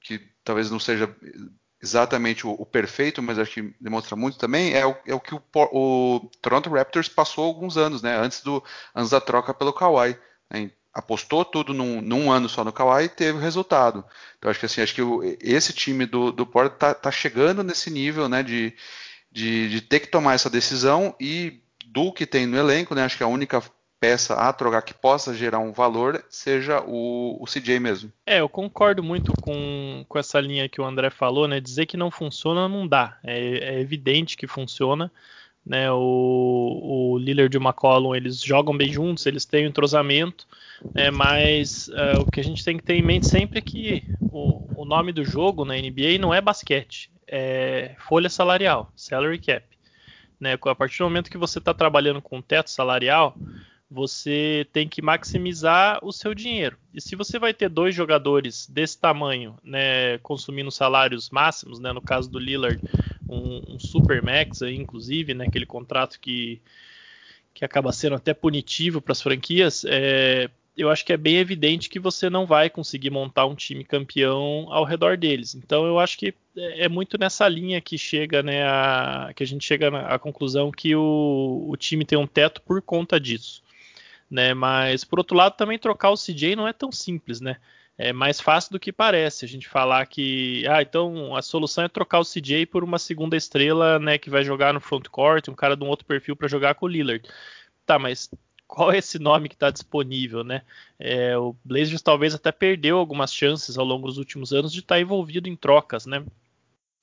[0.00, 1.14] que talvez não seja
[1.82, 5.34] exatamente o, o, perfeito, mas acho que demonstra muito também, é o, é o que
[5.34, 8.16] o, o, Toronto Raptors passou alguns anos, né?
[8.16, 8.62] Antes, do,
[8.94, 10.16] antes da troca pelo Kawhi.
[10.48, 10.70] Né?
[10.92, 14.04] Apostou tudo num, num, ano só no Kawhi e teve resultado.
[14.38, 15.02] Então acho que assim, acho que
[15.40, 18.42] esse time do, do Porto tá, tá, chegando nesse nível, né?
[18.42, 18.74] De,
[19.30, 23.04] de, de ter que tomar essa decisão e do que tem no elenco, né?
[23.04, 23.62] Acho que a única
[24.02, 28.12] peça a trocar que possa gerar um valor seja o, o CJ mesmo.
[28.26, 31.60] É, eu concordo muito com, com essa linha que o André falou, né?
[31.60, 33.16] Dizer que não funciona não dá.
[33.22, 35.08] É, é evidente que funciona.
[35.64, 35.88] né?
[35.92, 40.48] O, o Lillard e o McCollum, eles jogam bem juntos, eles têm um entrosamento,
[40.94, 41.10] né?
[41.10, 44.82] mas uh, o que a gente tem que ter em mente sempre é que o,
[44.82, 49.66] o nome do jogo na NBA não é basquete, é folha salarial, salary cap.
[50.38, 50.54] Né?
[50.54, 53.36] A partir do momento que você está trabalhando com teto salarial,
[53.92, 56.78] você tem que maximizar o seu dinheiro.
[56.94, 62.00] E se você vai ter dois jogadores desse tamanho, né, consumindo salários máximos, né, no
[62.00, 62.80] caso do Lillard,
[63.28, 66.60] um, um super max, aí, inclusive, né, aquele contrato que,
[67.52, 71.88] que acaba sendo até punitivo para as franquias, é, eu acho que é bem evidente
[71.88, 75.54] que você não vai conseguir montar um time campeão ao redor deles.
[75.54, 79.46] Então eu acho que é, é muito nessa linha que chega, né, a, que a
[79.46, 83.62] gente chega à conclusão que o, o time tem um teto por conta disso
[84.32, 84.54] né?
[84.54, 87.58] Mas por outro lado, também trocar o CJ não é tão simples, né?
[87.98, 89.44] É mais fácil do que parece.
[89.44, 93.36] A gente falar que, ah, então a solução é trocar o CJ por uma segunda
[93.36, 96.48] estrela, né, que vai jogar no front court, um cara de um outro perfil para
[96.48, 97.28] jogar com o Lillard.
[97.84, 98.30] Tá, mas
[98.72, 100.62] qual é esse nome que está disponível, né?
[100.98, 104.94] É, o Blazers talvez até perdeu algumas chances ao longo dos últimos anos de estar
[104.94, 106.24] tá envolvido em trocas, né?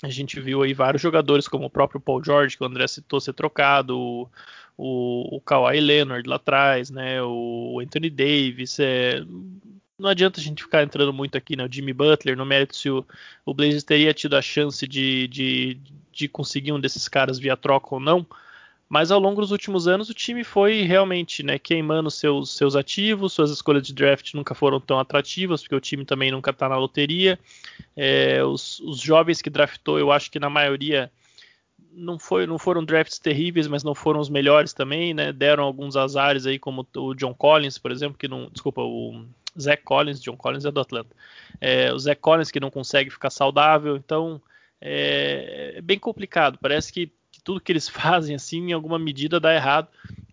[0.01, 3.21] A gente viu aí vários jogadores, como o próprio Paul George, que o André citou
[3.21, 4.27] ser trocado, o,
[4.75, 7.21] o, o Kawhi Leonard lá atrás, né?
[7.21, 8.79] O Anthony Davis.
[8.79, 9.23] É,
[9.99, 11.63] não adianta a gente ficar entrando muito aqui, né?
[11.63, 13.05] O Jimmy Butler, no mérito se o,
[13.45, 15.79] o Blazers teria tido a chance de, de,
[16.11, 18.25] de conseguir um desses caras via troca ou não.
[18.89, 23.33] Mas ao longo dos últimos anos o time foi realmente né, queimando seus, seus ativos,
[23.33, 26.75] suas escolhas de draft nunca foram tão atrativas, porque o time também nunca está na
[26.75, 27.37] loteria.
[27.95, 31.11] É, os, os, jovens que draftou, eu acho que na maioria
[31.93, 35.31] não, foi, não foram drafts terríveis, mas não foram os melhores também, né?
[35.31, 38.49] Deram alguns azares aí, como o John Collins, por exemplo, que não.
[38.49, 39.23] Desculpa, o
[39.59, 41.15] Zach Collins, John Collins é do Atlanta.
[41.61, 44.41] É, o Zach Collins que não consegue ficar saudável, então
[44.81, 46.57] é, é bem complicado.
[46.61, 47.13] Parece que, que,
[47.49, 49.87] tudo que eles fazem, assim, em alguma medida dá errado.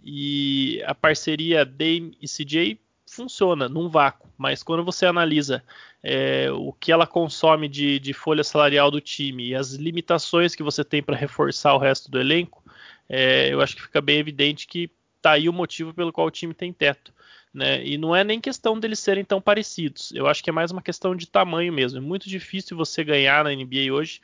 [0.05, 2.79] E a parceria Dame e CJ
[3.11, 5.65] funciona num vácuo, mas quando você analisa
[6.03, 10.63] é, o que ela consome de, de, folha salarial do time e as limitações que
[10.63, 12.63] você tem para reforçar o resto do elenco,
[13.09, 16.31] é, eu acho que fica bem evidente que está aí o motivo pelo qual o
[16.31, 17.15] time tem teto.
[17.55, 17.83] Né?
[17.87, 20.83] E não é nem questão deles serem tão parecidos, eu acho que é mais uma
[20.83, 21.99] questão de tamanho mesmo.
[21.99, 24.21] É muito difícil você ganhar na NBA hoje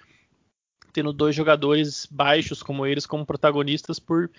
[0.93, 4.31] tendo dois jogadores baixos como eles como protagonistas, por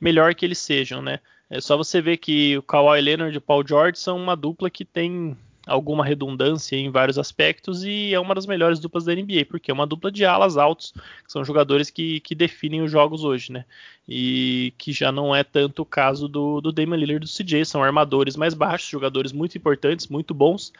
[0.00, 1.20] melhor que eles sejam, né?
[1.48, 4.70] É só você ver que o Kawhi Leonard e o Paul George são uma dupla
[4.70, 5.36] que tem
[5.70, 9.74] alguma redundância em vários aspectos e é uma das melhores duplas da NBA, porque é
[9.74, 10.92] uma dupla de alas altos,
[11.24, 13.64] que são jogadores que, que definem os jogos hoje, né?
[14.08, 17.64] E que já não é tanto o caso do, do Damian Lillard e do CJ,
[17.64, 20.72] são armadores mais baixos, jogadores muito importantes, muito bons,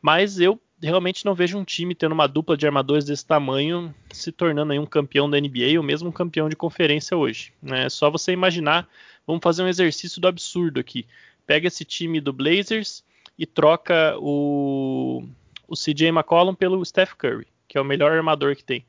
[0.00, 4.30] mas eu realmente não vejo um time tendo uma dupla de armadores desse tamanho se
[4.30, 7.52] tornando aí um campeão da NBA ou mesmo um campeão de conferência hoje.
[7.60, 7.86] Né?
[7.86, 8.88] É só você imaginar,
[9.26, 11.04] vamos fazer um exercício do absurdo aqui.
[11.44, 13.02] Pega esse time do Blazers
[13.38, 15.22] e troca o,
[15.68, 18.84] o CJ McCollum pelo Steph Curry, que é o melhor armador que tem.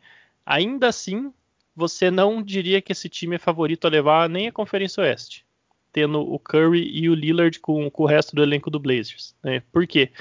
[0.45, 1.31] Ainda assim,
[1.75, 5.45] você não diria que esse time é favorito a levar nem a Conferência Oeste,
[5.91, 9.35] tendo o Curry e o Lillard com, com o resto do elenco do Blazers.
[9.43, 9.61] Né?
[9.71, 10.11] Por quê?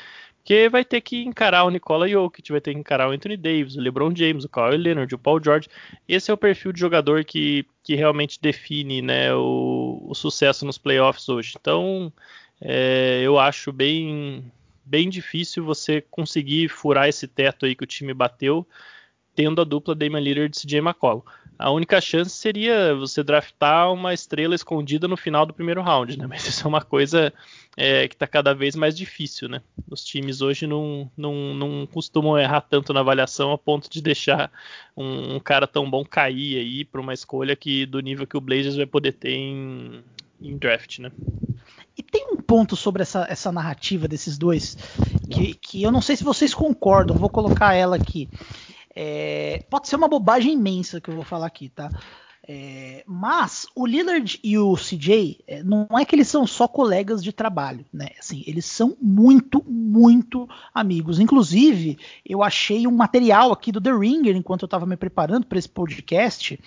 [0.46, 3.74] Porque vai ter que encarar o Nikola Jokic, vai ter que encarar o Anthony Davis,
[3.74, 5.68] o LeBron James, o Kawhi Leonard, o Paul George.
[6.06, 10.78] Esse é o perfil de jogador que, que realmente define né, o, o sucesso nos
[10.78, 11.54] playoffs hoje.
[11.60, 12.12] Então,
[12.61, 14.51] é, eu acho bem,
[14.85, 18.66] bem difícil você conseguir furar esse teto aí que o time bateu,
[19.35, 21.23] tendo a dupla Damian Lillard e CJ McCollum
[21.59, 26.27] a única chance seria você draftar uma estrela escondida no final do primeiro round, né?
[26.29, 27.33] Mas isso é uma coisa
[27.77, 29.62] é, que está cada vez mais difícil, né?
[29.90, 34.51] Os times hoje não, não, não costumam errar tanto na avaliação a ponto de deixar
[34.97, 38.40] um, um cara tão bom cair aí para uma escolha que do nível que o
[38.40, 40.03] Blazers vai poder ter em,
[40.40, 41.11] em draft, né?
[42.46, 44.76] Ponto sobre essa, essa narrativa desses dois
[45.30, 48.28] que, que eu não sei se vocês concordam, vou colocar ela aqui.
[48.94, 51.90] É, pode ser uma bobagem imensa que eu vou falar aqui, tá?
[52.48, 57.22] É, mas o Lillard e o CJ é, não é que eles são só colegas
[57.22, 58.11] de trabalho, né?
[58.20, 61.18] Assim, eles são muito, muito amigos.
[61.18, 65.59] Inclusive, eu achei um material aqui do The Ringer enquanto eu estava me preparando para
[65.59, 66.59] esse podcast,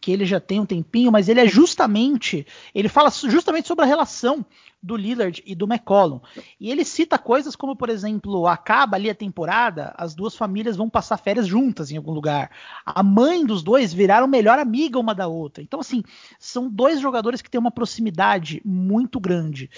[0.00, 3.88] que ele já tem um tempinho, mas ele é justamente, ele fala justamente sobre a
[3.88, 4.44] relação
[4.82, 6.20] do Lillard e do McCollum.
[6.60, 10.88] E ele cita coisas como, por exemplo, acaba ali a temporada, as duas famílias vão
[10.88, 12.50] passar férias juntas em algum lugar.
[12.86, 15.62] A mãe dos dois viraram melhor amiga uma da outra.
[15.62, 16.02] Então, assim,
[16.38, 19.68] são dois jogadores que têm uma proximidade muito grande.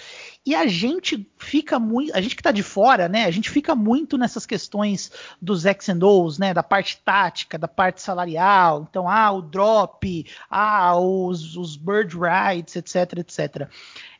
[0.44, 3.24] E a gente fica muito, a gente que tá de fora, né?
[3.24, 5.10] A gente fica muito nessas questões
[5.40, 6.52] dos X and O's, né?
[6.52, 8.86] Da parte tática, da parte salarial.
[8.88, 13.68] Então, ah, o drop, ah, os, os bird rights, etc, etc.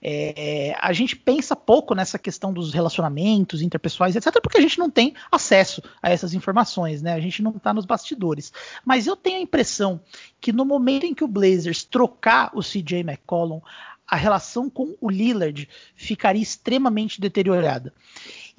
[0.02, 4.90] É, a gente pensa pouco nessa questão dos relacionamentos interpessoais, etc, porque a gente não
[4.90, 7.12] tem acesso a essas informações, né?
[7.12, 8.52] A gente não está nos bastidores.
[8.84, 10.00] Mas eu tenho a impressão
[10.40, 13.60] que no momento em que o Blazers trocar o CJ McCollum,
[14.06, 17.92] a relação com o Lillard ficaria extremamente deteriorada.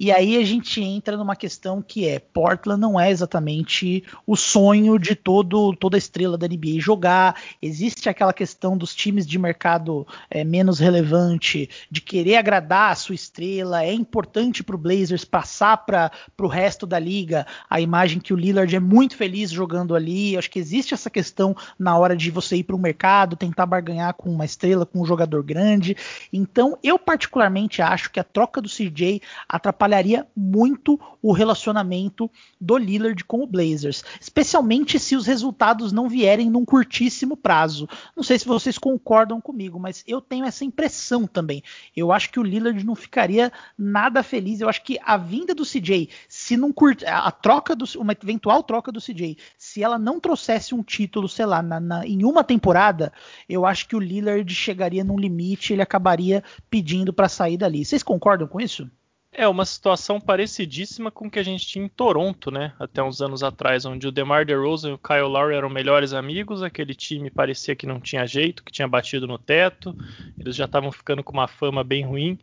[0.02, 4.98] E aí a gente entra numa questão que é Portland não é exatamente o sonho
[4.98, 7.40] de todo toda estrela da NBA jogar.
[7.62, 13.14] Existe aquela questão dos times de mercado é, menos relevante, de querer agradar a sua
[13.14, 13.84] estrela.
[13.84, 16.10] É importante para o Blazers passar para
[16.40, 20.36] o resto da liga a imagem que o Lillard é muito feliz jogando ali.
[20.36, 24.14] Acho que existe essa questão na hora de você ir para o mercado, tentar barganhar
[24.14, 25.96] com uma estrela, com um jogador grande.
[26.32, 32.76] Então, eu particularmente acho que a troca do CJ atrapalha atrapalharia muito o relacionamento do
[32.76, 37.88] Lillard com o Blazers, especialmente se os resultados não vierem num curtíssimo prazo.
[38.16, 41.62] Não sei se vocês concordam comigo, mas eu tenho essa impressão também.
[41.94, 44.60] Eu acho que o Lillard não ficaria nada feliz.
[44.60, 47.02] Eu acho que a vinda do CJ, se não curt...
[47.06, 51.44] a troca do uma eventual troca do CJ, se ela não trouxesse um título, sei
[51.44, 53.12] lá, na, na, em uma temporada,
[53.48, 57.84] eu acho que o Lillard chegaria num limite, ele acabaria pedindo para sair dali.
[57.84, 58.90] Vocês concordam com isso?
[59.34, 62.74] É uma situação parecidíssima com o que a gente tinha em Toronto, né?
[62.78, 66.62] Até uns anos atrás, onde o DeMar DeRozan e o Kyle Lowry eram melhores amigos,
[66.62, 69.96] aquele time parecia que não tinha jeito, que tinha batido no teto,
[70.38, 72.38] eles já estavam ficando com uma fama bem ruim.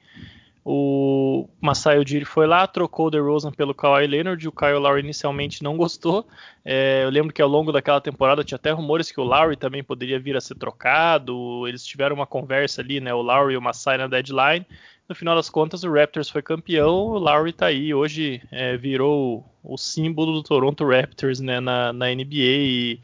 [0.63, 5.63] O Masai Ujiri foi lá, trocou o DeRozan pelo Kawhi Leonard, o Kyle Lowry inicialmente
[5.63, 6.27] não gostou.
[6.65, 9.83] É, eu lembro que ao longo daquela temporada tinha até rumores que o Lowry também
[9.83, 11.67] poderia vir a ser trocado.
[11.67, 13.13] Eles tiveram uma conversa ali, né?
[13.13, 14.65] O Lowry e o Masai na deadline.
[15.09, 19.43] No final das contas, o Raptors foi campeão, o Lowry tá aí, hoje é, virou
[19.63, 22.99] o, símbolo do Toronto Raptors né, na, na NBA e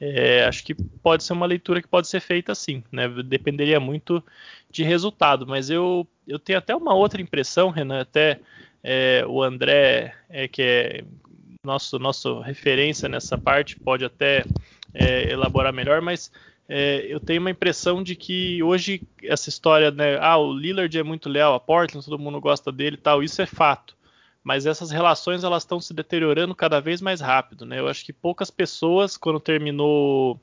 [0.00, 3.06] é, acho que pode ser uma leitura que pode ser feita assim, né?
[3.08, 4.24] Dependeria muito
[4.70, 8.40] de resultado, mas eu, eu tenho até uma outra impressão, Renan, até
[8.82, 11.04] é, o André, é, que é
[11.62, 14.44] nosso, nosso referência nessa parte, pode até
[14.94, 16.32] é, elaborar melhor, mas
[16.66, 21.02] é, eu tenho uma impressão de que hoje essa história, né, ah, o Lillard é
[21.02, 23.99] muito leal a Portland, todo mundo gosta dele e tal, isso é fato.
[24.42, 27.78] Mas essas relações elas estão se deteriorando cada vez mais rápido, né?
[27.78, 30.40] Eu acho que poucas pessoas, quando terminou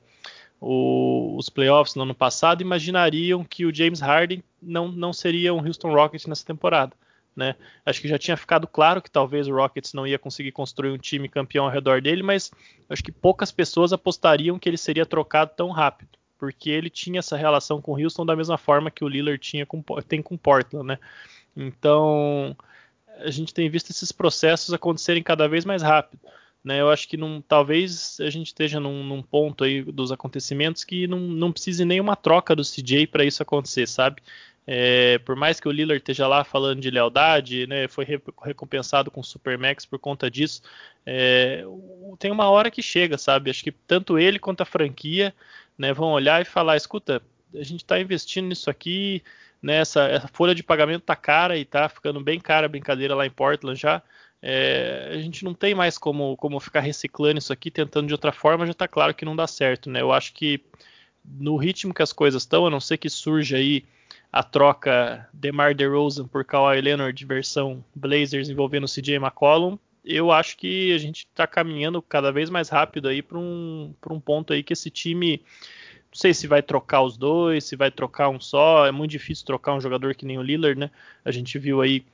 [0.60, 5.64] o, os playoffs no ano passado, imaginariam que o James Harden não, não seria um
[5.66, 6.92] Houston Rockets nessa temporada.
[7.34, 7.54] Né?
[7.86, 10.98] Acho que já tinha ficado claro que talvez o Rockets não ia conseguir construir um
[10.98, 12.50] time campeão ao redor dele, mas
[12.88, 17.36] acho que poucas pessoas apostariam que ele seria trocado tão rápido porque ele tinha essa
[17.36, 20.86] relação com o Houston da mesma forma que o Lillard tinha com, tem com Portland,
[20.86, 20.98] né?
[21.56, 22.56] Então
[23.18, 26.20] a gente tem visto esses processos acontecerem cada vez mais rápido.
[26.64, 31.06] Né, eu acho que talvez a gente esteja num, num, ponto aí dos acontecimentos que
[31.06, 34.20] não, não precise nenhuma troca do CJ para isso acontecer, sabe?
[34.66, 38.04] É, por mais que o Lillard esteja lá falando de lealdade, né, foi
[38.42, 40.60] recompensado com o Supermax por conta disso,
[41.06, 41.64] é,
[42.18, 43.50] tem uma hora que chega, sabe?
[43.50, 45.34] Acho que tanto ele quanto a franquia
[45.78, 47.22] né, vão olhar e falar, escuta,
[47.54, 49.22] a gente está investindo nisso aqui,
[49.62, 53.26] né, essa, folha de pagamento tá cara e tá ficando bem cara a brincadeira lá
[53.26, 54.02] em Portland já.
[54.40, 58.30] É, a gente não tem mais como, como ficar reciclando isso aqui, tentando de outra
[58.30, 60.00] forma, já está claro que não dá certo, né?
[60.00, 60.62] Eu acho que
[61.24, 63.84] no ritmo que as coisas estão, a não ser que surja aí
[64.32, 70.92] a troca DeMar DeRozan por Kawhi Leonard versão Blazers envolvendo CJ McCollum, eu acho que
[70.94, 74.72] a gente está caminhando cada vez mais rápido aí para um, um ponto aí que
[74.72, 75.42] esse time
[76.10, 78.86] não sei se vai trocar os dois, se vai trocar um só.
[78.86, 80.90] É muito difícil trocar um jogador que nem o Lillard, né?
[81.24, 82.04] A gente viu aí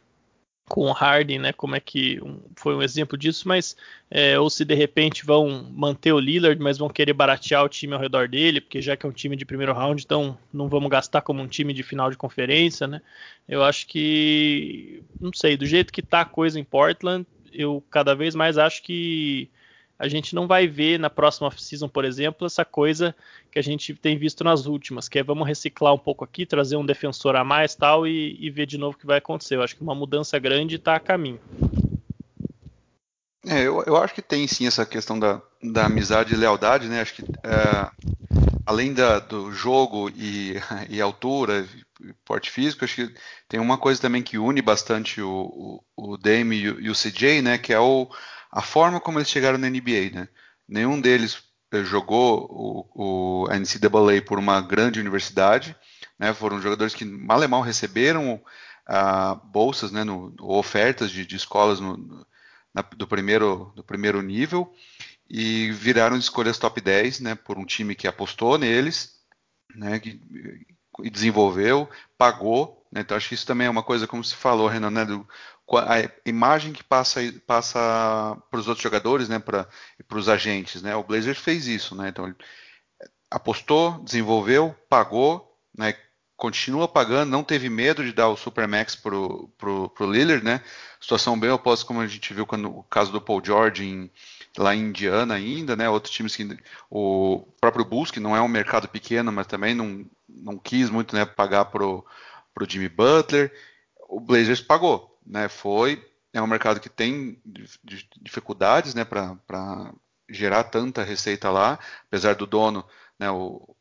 [0.67, 1.53] com o Harden, né?
[1.53, 3.77] Como é que um, foi um exemplo disso, mas
[4.11, 7.95] é, ou se de repente vão manter o Lillard, mas vão querer baratear o time
[7.95, 10.91] ao redor dele, porque já que é um time de primeiro round, então não vamos
[10.91, 13.03] gastar como um time de final de conferência, né?
[13.49, 18.15] Eu acho que não sei, do jeito que tá a coisa em Portland, eu cada
[18.15, 19.51] vez mais acho que
[19.99, 23.15] a gente não vai ver na próxima season, por exemplo, essa coisa
[23.51, 26.77] que a gente tem visto nas últimas, que é vamos reciclar um pouco aqui, trazer
[26.77, 29.57] um defensor a mais tal e, e ver de novo o que vai acontecer.
[29.57, 31.41] Eu acho que uma mudança grande está a caminho.
[33.47, 37.03] É, eu, eu, acho que tem sim essa questão da, da amizade e lealdade, né?
[37.03, 37.91] Acho que é,
[38.65, 40.55] além da, do jogo e,
[40.89, 41.67] e altura,
[42.25, 42.85] porte físico.
[42.85, 43.15] Acho que
[43.49, 46.95] tem uma coisa também que une bastante o, o, o Dame e o, e o,
[46.95, 47.59] CJ, né?
[47.59, 48.09] Que é o,
[48.55, 50.29] a forma como eles chegaram na NBA, né?
[50.69, 52.47] Nenhum deles eh, jogou
[52.95, 55.77] o, o NCAA por uma grande universidade,
[56.17, 56.33] né?
[56.33, 58.35] Foram jogadores que mal e mal receberam
[58.89, 60.05] uh, bolsas, né?
[60.05, 62.25] No, ofertas de, de escolas no,
[62.73, 64.73] na, do, primeiro, do primeiro nível
[65.29, 67.35] e viraram escolhas top 10, né?
[67.35, 69.19] Por um time que apostou neles,
[69.75, 69.99] né?
[69.99, 70.21] Que,
[71.03, 72.87] e desenvolveu, pagou.
[72.93, 73.01] Né?
[73.01, 75.05] Então acho que isso também é uma coisa, como se falou, Renan, né?
[75.05, 75.27] Do,
[75.73, 79.39] a imagem que passa passa para os outros jogadores, né?
[79.39, 79.69] Para
[80.13, 80.95] os agentes, né?
[80.95, 82.09] O Blazers fez isso, né?
[82.09, 82.37] Então ele
[83.31, 85.95] apostou, desenvolveu, pagou, né?
[86.37, 90.61] Continua pagando, não teve medo de dar o Supermax pro, pro, pro Lillard, né?
[91.01, 94.11] Situação bem oposta como a gente viu quando o caso do Paul George em,
[94.59, 95.89] lá em Indiana ainda, né?
[95.89, 96.59] Outros times que
[96.91, 101.15] o próprio Bulls, que não é um mercado pequeno, mas também não, não quis muito,
[101.15, 102.05] né, pagar pro
[102.55, 103.53] pro Jimmy Butler.
[104.09, 105.49] O Blazers pagou, né?
[105.49, 107.41] Foi é um mercado que tem
[108.21, 109.95] dificuldades, né, para
[110.29, 112.85] gerar tanta receita lá, apesar do dono,
[113.17, 113.77] né, o,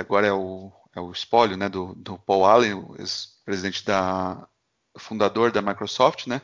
[0.00, 4.48] agora é o, é o espólio, né, do, do Paul Allen, o ex-presidente da
[4.96, 6.40] fundador da Microsoft, né,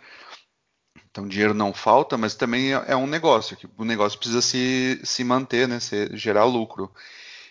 [1.10, 5.00] então, dinheiro não falta, mas também é, é um negócio, que o negócio precisa se,
[5.04, 6.92] se manter, né, se, gerar lucro.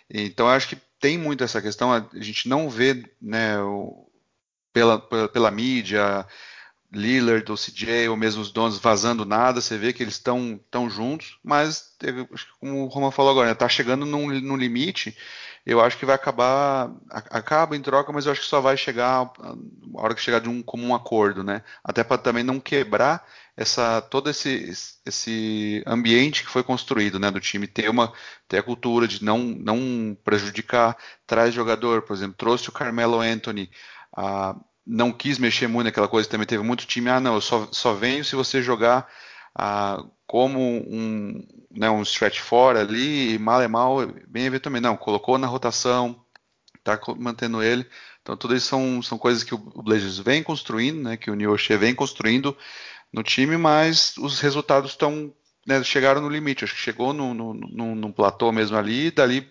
[0.10, 4.06] Então, eu acho que tem muito essa questão, a gente não vê né, o,
[4.74, 6.28] pela, pela, pela, mídia,
[6.94, 10.90] Lillard ou CJ, ou mesmo os donos vazando nada, você vê que eles estão tão
[10.90, 11.96] juntos, mas,
[12.60, 15.16] como o Roma falou agora, está né, chegando num, num limite
[15.66, 19.32] eu acho que vai acabar, acaba em troca, mas eu acho que só vai chegar
[19.40, 19.56] a
[19.96, 21.64] hora que chegar de um comum acordo, né?
[21.84, 23.26] Até para também não quebrar
[23.56, 24.74] essa todo esse,
[25.06, 28.12] esse ambiente que foi construído, né, do time ter uma
[28.48, 33.70] ter a cultura de não não prejudicar, traz jogador, por exemplo, trouxe o Carmelo Anthony,
[34.16, 37.68] ah, não quis mexer muito naquela coisa, também teve muito time, ah, não, eu só,
[37.72, 39.08] só venho se você jogar
[39.56, 44.98] ah, como um, né, um stretch fora ali, e mal é mal, bem eventualmente, não,
[44.98, 46.24] colocou na rotação,
[46.84, 47.88] tá mantendo ele.
[48.22, 51.76] Então, tudo isso são, são coisas que o Blazers vem construindo, né, que o York
[51.78, 52.58] vem construindo
[53.12, 55.34] no time, mas os resultados estão
[55.68, 56.64] né, chegaram no limite.
[56.64, 59.50] Acho que chegou no, no platô mesmo ali, e dali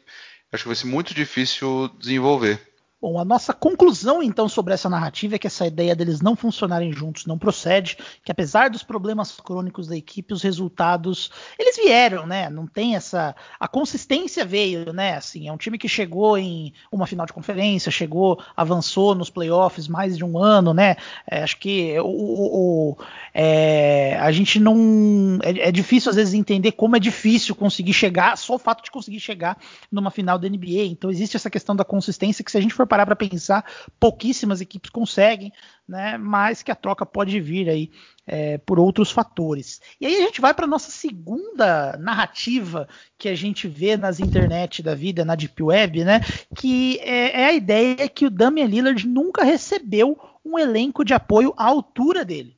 [0.50, 2.60] acho que vai ser muito difícil desenvolver.
[3.02, 6.92] Bom, a nossa conclusão então sobre essa narrativa é que essa ideia deles não funcionarem
[6.92, 12.48] juntos não procede, que apesar dos problemas crônicos da equipe, os resultados eles vieram, né?
[12.48, 15.16] Não tem essa a consistência veio, né?
[15.16, 19.88] Assim, é um time que chegou em uma final de conferência, chegou, avançou nos playoffs
[19.88, 20.94] mais de um ano, né?
[21.28, 22.96] É, acho que o, o, o
[23.34, 28.38] é, a gente não é, é difícil às vezes entender como é difícil conseguir chegar,
[28.38, 29.58] só o fato de conseguir chegar
[29.90, 30.84] numa final da NBA.
[30.84, 33.64] Então existe essa questão da consistência que se a gente for parar para pensar,
[33.98, 35.50] pouquíssimas equipes conseguem,
[35.88, 36.18] né?
[36.18, 37.90] Mas que a troca pode vir aí
[38.26, 39.80] é, por outros fatores.
[39.98, 44.82] E aí a gente vai para nossa segunda narrativa que a gente vê nas internet
[44.82, 46.20] da vida, na deep web, né?
[46.54, 51.54] Que é, é a ideia que o Damian Lillard nunca recebeu um elenco de apoio
[51.56, 52.54] à altura dele.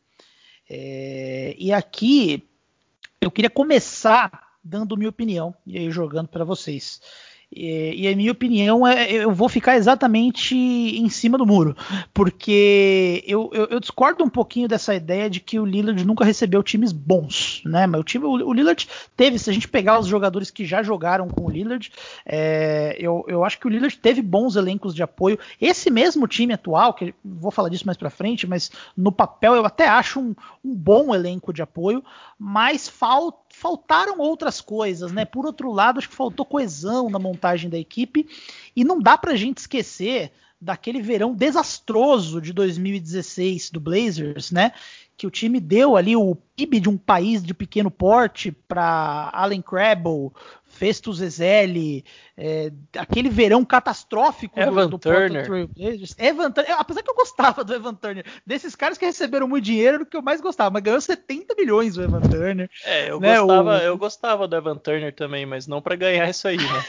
[0.68, 2.42] É, e aqui
[3.20, 7.00] eu queria começar dando minha opinião e aí jogando para vocês.
[7.54, 11.76] E, e, a minha opinião é, eu vou ficar exatamente em cima do muro,
[12.12, 16.64] porque eu, eu, eu, discordo um pouquinho dessa ideia de que o Lillard nunca recebeu
[16.64, 17.86] times bons, né?
[17.86, 20.82] Mas o time, o, o Lillard teve, se a gente pegar os jogadores que já
[20.82, 21.92] jogaram com o Lillard,
[22.26, 25.38] é, eu, eu acho que o Lillard teve bons elencos de apoio.
[25.60, 29.64] Esse mesmo time atual, que vou falar disso mais para frente, mas no papel eu
[29.64, 32.02] até acho um, um bom elenco de apoio,
[32.36, 35.24] mas falta faltaram outras coisas, né?
[35.24, 38.28] Por outro lado, acho que faltou coesão na montagem da equipe
[38.74, 44.72] e não dá pra gente esquecer daquele verão desastroso de 2016 do Blazers, né?
[45.16, 49.62] Que o time deu ali o PIB de um país de pequeno porte para Allen
[49.62, 50.32] Crabble,
[50.74, 52.04] Festus Ezeli,
[52.36, 55.46] é, aquele verão catastrófico Evan do, do Turner.
[56.18, 56.76] Evan Turner.
[56.78, 60.16] Apesar que eu gostava do Evan Turner, desses caras que receberam muito dinheiro do que
[60.16, 62.68] eu mais gostava, mas ganhou 70 milhões o Evan Turner.
[62.84, 63.82] É, eu, né, gostava, o...
[63.82, 66.84] eu gostava do Evan Turner também, mas não para ganhar isso aí, né?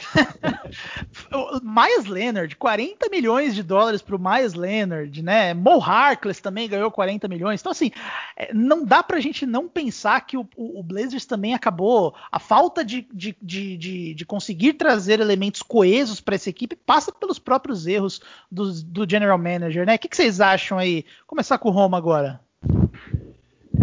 [1.32, 5.54] o Miles Leonard, 40 milhões de dólares pro Miles Leonard, né?
[5.54, 7.60] Mo Harkless também ganhou 40 milhões.
[7.60, 7.92] Então, assim,
[8.36, 12.14] é, não dá pra gente não pensar que o, o, o Blazers também acabou.
[12.32, 17.12] A falta de, de, de, de, de conseguir trazer elementos coesos para essa equipe passa
[17.12, 19.94] pelos próprios erros do, do general manager, né?
[19.94, 21.04] O que, que, vocês acham aí?
[21.26, 22.40] Começar com o Roma agora.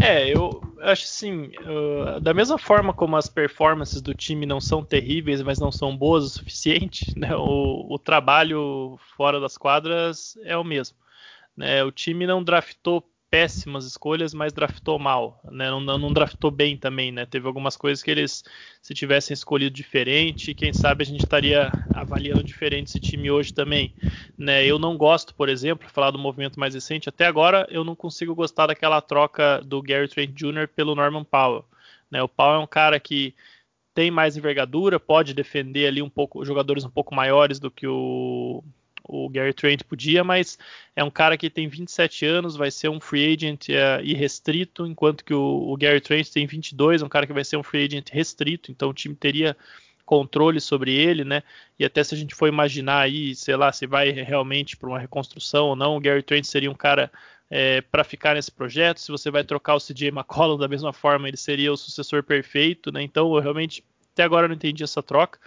[0.02, 4.84] É, eu acho assim, uh, da mesma forma como as performances do time não são
[4.84, 10.58] terríveis, mas não são boas o suficiente, né, o, o trabalho fora das quadras é
[10.58, 10.98] o mesmo.
[11.56, 15.68] Né, o time não draftou péssimas escolhas, mas draftou mal, né?
[15.68, 17.26] Não, não, draftou bem também, né?
[17.26, 18.44] Teve algumas coisas que eles,
[18.80, 23.92] se tivessem escolhido diferente, quem sabe a gente estaria avaliando diferente esse time hoje também,
[24.38, 24.64] né?
[24.64, 28.36] Eu não gosto, por exemplo, falar do movimento mais recente, até agora eu não consigo
[28.36, 30.68] gostar daquela troca do Gary Trent Jr.
[30.68, 31.66] pelo Norman Powell,
[32.12, 32.22] né?
[32.22, 33.34] O Powell é um cara que
[33.96, 38.64] tem mais envergadura, pode defender ali um pouco jogadores um pouco maiores do que o
[39.04, 40.58] o Gary Trent podia, mas
[40.96, 45.24] é um cara que tem 27 anos, vai ser um free agent é, irrestrito, enquanto
[45.26, 47.86] que o, o, Gary Trent tem 22, é um cara que vai ser um free
[47.86, 49.58] agent restrito, então o time teria
[50.06, 51.44] controle sobre ele, né?
[51.80, 55.00] E até se a gente for imaginar aí, sei lá, se vai realmente para uma
[55.00, 57.12] reconstrução ou não, o Gary Trent seria um cara
[57.50, 59.00] é, para ficar nesse projeto.
[59.00, 62.92] Se você vai trocar o CJ McCollum da mesma forma, ele seria o sucessor perfeito,
[62.92, 63.02] né?
[63.02, 63.84] Então eu realmente
[64.14, 65.40] até agora não entendi essa troca.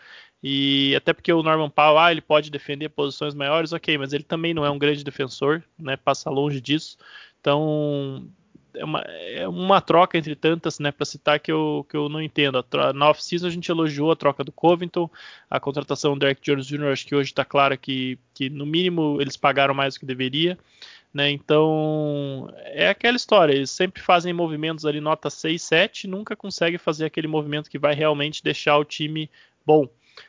[0.48, 4.22] E até porque o Norman Powell, ah, ele pode defender posições maiores, ok, mas ele
[4.22, 5.96] também não é um grande defensor, né?
[5.96, 6.96] Passa longe disso.
[7.40, 8.30] Então
[8.72, 10.92] é uma, é uma troca entre tantas, né?
[10.92, 12.64] Para citar que eu, que eu não entendo.
[12.94, 15.10] Na off-season a gente elogiou a troca do Covington,
[15.50, 16.92] a contratação do Derek Jones Jr.
[16.92, 20.56] Acho que hoje está claro que, que no mínimo eles pagaram mais do que deveria.
[21.12, 21.28] Né?
[21.28, 27.06] Então, é aquela história, eles sempre fazem movimentos ali nota 6, 7, nunca conseguem fazer
[27.06, 29.28] aquele movimento que vai realmente deixar o time
[29.66, 29.88] bom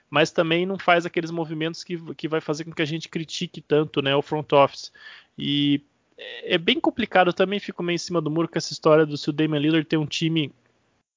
[0.10, 3.62] mas também não faz aqueles movimentos que, que vai fazer com que a gente critique
[3.62, 4.92] tanto né, o front office.
[5.38, 5.82] E
[6.18, 9.06] é, é bem complicado, eu também fico meio em cima do muro com essa história
[9.06, 10.52] do se o Damian Lillard tem um time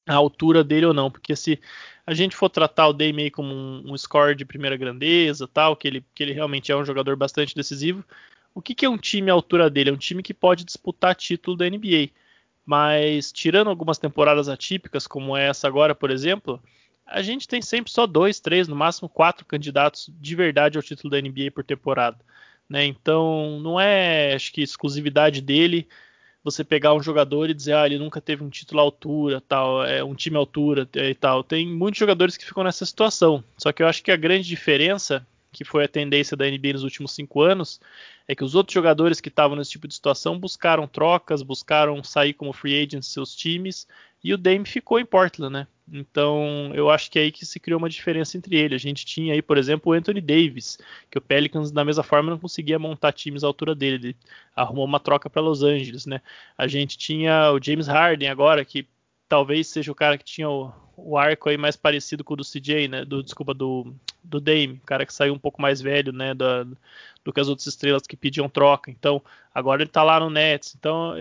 [0.06, 1.60] à altura dele ou não, porque se
[2.06, 5.86] a gente for tratar o Damian como um, um score de primeira grandeza, tal, que
[5.86, 8.04] ele, que ele realmente é um jogador bastante decisivo,
[8.54, 9.90] o que, que é um time à altura dele?
[9.90, 12.10] É um time que pode disputar título da NBA.
[12.66, 16.60] Mas tirando algumas temporadas atípicas, como essa agora, por exemplo,
[17.10, 21.10] a gente tem sempre só dois, três, no máximo quatro candidatos de verdade ao título
[21.10, 22.18] da NBA por temporada.
[22.68, 22.86] Né?
[22.86, 25.88] Então, não é, acho que, exclusividade dele
[26.42, 29.84] você pegar um jogador e dizer, ah, ele nunca teve um título à altura, tal,
[29.84, 31.44] é um time à altura e tal.
[31.44, 33.44] Tem muitos jogadores que ficam nessa situação.
[33.58, 36.84] Só que eu acho que a grande diferença, que foi a tendência da NBA nos
[36.84, 37.80] últimos cinco anos,
[38.26, 42.32] é que os outros jogadores que estavam nesse tipo de situação buscaram trocas, buscaram sair
[42.32, 43.86] como free agents seus times,
[44.22, 45.66] e o Dame ficou em Portland, né?
[45.92, 48.74] Então, eu acho que é aí que se criou uma diferença entre ele.
[48.74, 50.78] A gente tinha aí, por exemplo, o Anthony Davis,
[51.10, 53.96] que o Pelicans, da mesma forma, não conseguia montar times à altura dele.
[53.96, 54.16] Ele
[54.54, 56.20] arrumou uma troca para Los Angeles, né?
[56.56, 58.86] A gente tinha o James Harden agora, que
[59.28, 62.44] talvez seja o cara que tinha o, o arco aí mais parecido com o do
[62.44, 63.04] CJ, né?
[63.04, 66.34] Do, desculpa, do, do Dame, o cara que saiu um pouco mais velho, né?
[66.34, 66.64] Da,
[67.24, 68.90] do que as outras estrelas que pediam troca.
[68.90, 69.22] Então,
[69.52, 70.74] agora ele tá lá no Nets.
[70.78, 71.14] Então,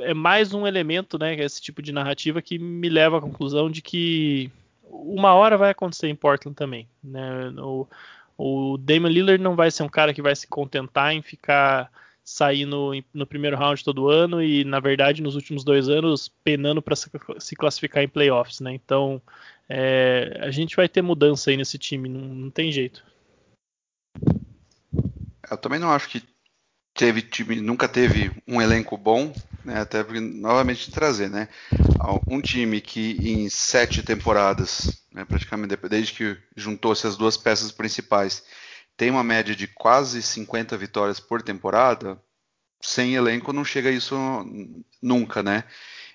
[0.00, 3.82] é mais um elemento, né, esse tipo de narrativa que me leva à conclusão de
[3.82, 4.50] que
[4.84, 7.50] uma hora vai acontecer em Portland também, né?
[7.58, 7.86] O,
[8.38, 11.90] o Damon Lillard não vai ser um cara que vai se contentar em ficar
[12.24, 16.96] saindo no primeiro round todo ano e, na verdade, nos últimos dois anos penando para
[16.96, 18.72] se classificar em playoffs, né?
[18.74, 19.22] Então,
[19.68, 23.04] é, a gente vai ter mudança aí nesse time, não, não tem jeito.
[25.48, 26.22] Eu também não acho que
[26.96, 29.32] teve time, nunca teve um elenco bom,
[29.64, 31.48] né, até porque, novamente trazer, né,
[32.26, 38.42] um time que em sete temporadas, né, praticamente desde que juntou-se as duas peças principais,
[38.96, 42.18] tem uma média de quase 50 vitórias por temporada,
[42.80, 44.16] sem elenco não chega a isso
[45.02, 45.64] nunca, né?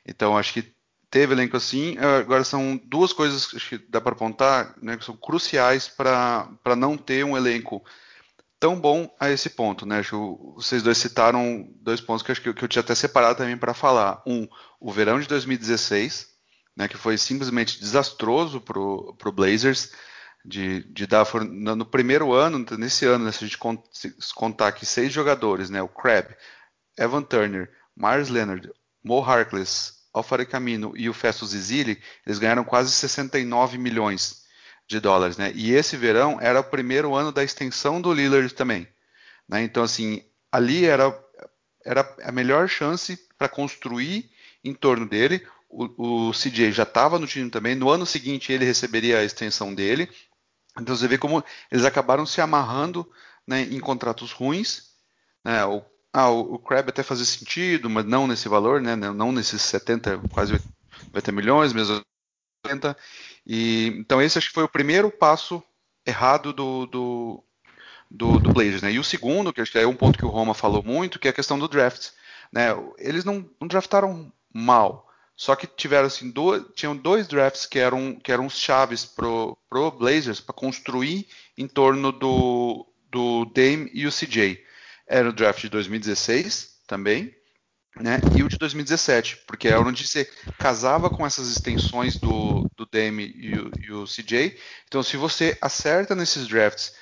[0.05, 0.73] Então acho que
[1.09, 1.97] teve elenco assim.
[1.97, 7.23] Agora são duas coisas que dá para apontar, né, que são cruciais para não ter
[7.23, 7.83] um elenco
[8.61, 9.97] tão bom a esse ponto, né?
[9.97, 13.39] Acho que vocês dois citaram dois pontos que, acho que, que eu tinha até separado
[13.39, 14.21] também para falar.
[14.25, 14.47] Um,
[14.79, 16.27] o verão de 2016,
[16.77, 19.91] né, que foi simplesmente desastroso para o Blazers,
[20.45, 23.57] de, de dar no primeiro ano, nesse ano, né, se a gente
[24.35, 26.27] contar aqui seis jogadores, né, o Crab,
[26.95, 28.71] Evan Turner, Myers Leonard,
[29.03, 34.40] Mo Harkless, Alfaro Camino e o Festus Ezili, eles ganharam quase 69 milhões
[34.91, 35.51] de dólares, né?
[35.55, 38.87] E esse verão era o primeiro ano da extensão do Lillard também,
[39.47, 39.63] né?
[39.63, 41.17] Então assim, ali era
[41.83, 44.29] era a melhor chance para construir
[44.63, 45.45] em torno dele.
[45.69, 47.73] O, o CJ já estava no time também.
[47.73, 50.09] No ano seguinte ele receberia a extensão dele.
[50.79, 53.09] Então você vê como eles acabaram se amarrando
[53.47, 54.91] né, em contratos ruins.
[55.43, 55.65] Né?
[55.65, 55.83] O,
[56.13, 58.95] ah, o, o Crab até fazia sentido, mas não nesse valor, né?
[58.95, 60.53] Não nesses 70, quase
[61.13, 62.01] 80 milhões, mesmo
[62.65, 62.95] 80.
[63.45, 65.63] E, então esse acho que foi o primeiro passo
[66.05, 67.43] errado do, do,
[68.09, 68.81] do, do Blazers.
[68.81, 68.93] Né?
[68.93, 71.27] E o segundo, que acho que é um ponto que o Roma falou muito, que
[71.27, 72.09] é a questão do draft.
[72.51, 72.67] Né?
[72.97, 75.07] Eles não, não draftaram mal.
[75.35, 79.89] Só que tiveram assim, dois, tinham dois drafts que eram, que eram chaves pro, pro
[79.89, 81.27] Blazers para construir
[81.57, 84.63] em torno do, do Dame e o CJ.
[85.07, 87.33] Era o draft de 2016 também,
[87.99, 88.19] né?
[88.37, 90.25] E o de 2017, porque era onde você
[90.57, 94.57] casava com essas extensões do, do Dame e o, e o CJ.
[94.87, 96.93] Então, se você acerta nesses drafts,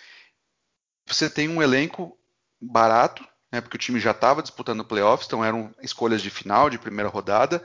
[1.08, 2.18] você tem um elenco
[2.62, 3.62] barato, né?
[3.62, 7.64] Porque o time já estava disputando playoffs, então eram escolhas de final, de primeira rodada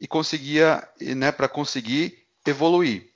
[0.00, 3.10] e conseguia, né, para conseguir evoluir.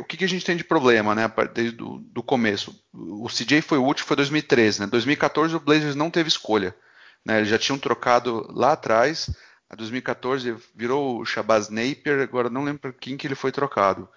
[0.00, 2.80] O que, que, a gente tem de problema, né, desde o do começo?
[2.92, 4.86] O CJ foi último, foi 2013, né?
[4.86, 6.74] 2014 o Blazers não teve escolha,
[7.26, 7.38] né?
[7.38, 9.28] Eles já tinham trocado lá atrás.
[9.68, 14.08] A 2014 virou o Shabazz Napier, agora não lembro quem que ele foi trocado.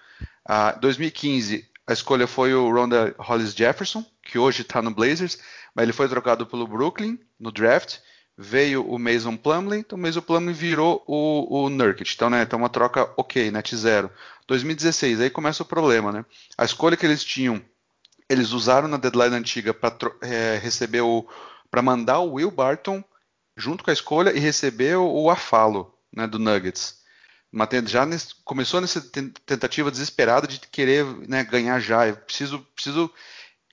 [0.46, 5.40] A 2015 a escolha foi o Ronda Hollis Jefferson, que hoje está no Blazers,
[5.74, 7.98] mas ele foi trocado pelo Brooklyn no draft
[8.42, 12.14] veio o Mason Plumlee, então o Mason Plumlee virou o, o Nurkic.
[12.16, 14.10] Então, né, então uma troca ok, net zero.
[14.48, 16.26] 2016, aí começa o problema, né?
[16.58, 17.62] A escolha que eles tinham,
[18.30, 21.28] eles usaram na deadline antiga para é, receber o,
[21.70, 23.04] para mandar o Will Barton
[23.56, 27.00] junto com a escolha e receber o, o Afalo, né, do Nuggets.
[27.88, 29.02] Já nesse, começou nessa
[29.46, 32.08] tentativa desesperada de querer né, ganhar já.
[32.08, 33.12] Eu preciso, preciso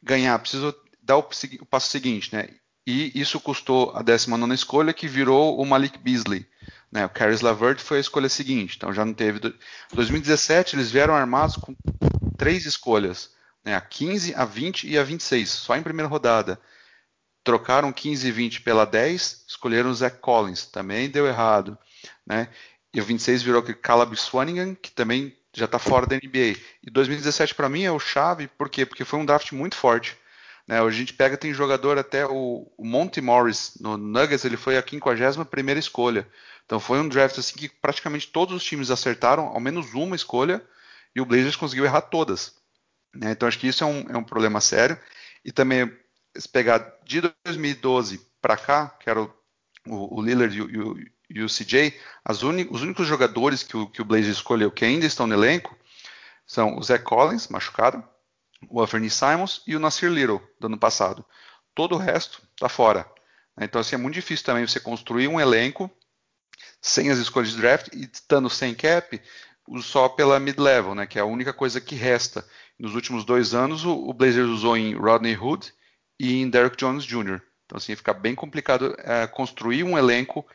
[0.02, 1.28] ganhar, preciso dar o,
[1.60, 2.48] o passo seguinte, né?
[2.86, 6.46] e isso custou a 19 escolha, que virou o Malik Beasley.
[6.90, 7.04] Né?
[7.04, 9.40] O Caris LaVert foi a escolha seguinte, então já não teve.
[9.92, 11.74] Em 2017, eles vieram armados com
[12.38, 13.32] três escolhas,
[13.64, 13.74] né?
[13.74, 16.60] a 15, a 20 e a 26, só em primeira rodada.
[17.46, 21.78] Trocaram 15 e 20 pela 10, escolheram o Zach Collins, também deu errado.
[22.26, 22.48] Né?
[22.92, 26.58] E o 26 virou o Caleb Swanigan, que também já está fora da NBA.
[26.82, 28.84] E 2017 para mim é o chave, por quê?
[28.84, 30.18] Porque foi um draft muito forte.
[30.66, 30.80] Né?
[30.82, 34.82] A gente pega, tem jogador até o, o Monty Morris no Nuggets, ele foi a
[34.82, 36.26] 51 primeira escolha.
[36.64, 40.60] Então foi um draft assim que praticamente todos os times acertaram ao menos uma escolha
[41.14, 42.56] e o Blazers conseguiu errar todas.
[43.14, 43.30] Né?
[43.30, 44.98] Então acho que isso é um, é um problema sério.
[45.44, 45.96] E também,
[46.40, 49.30] se pegar de 2012 para cá, que era o,
[49.86, 50.96] o, Lillard e o,
[51.28, 51.98] e o CJ,
[52.42, 55.76] uni, os únicos jogadores que o, que o escolheu que ainda estão no elenco
[56.46, 58.02] são o Zach Collins, machucado,
[58.70, 61.24] o Anthony Simons e o Nasir Little do ano passado.
[61.74, 63.10] Todo o resto está fora.
[63.60, 65.90] Então assim, é muito difícil também você construir um elenco
[66.80, 69.20] sem as escolhas de draft e estando sem cap
[69.82, 72.46] só pela mid-level, né, que é a única coisa que resta.
[72.78, 75.72] Nos últimos dois anos o, o Blazers usou em Rodney Hood
[76.18, 77.40] e em Derrick Jones Jr.
[77.64, 80.46] Então assim fica bem complicado é, construir um elenco,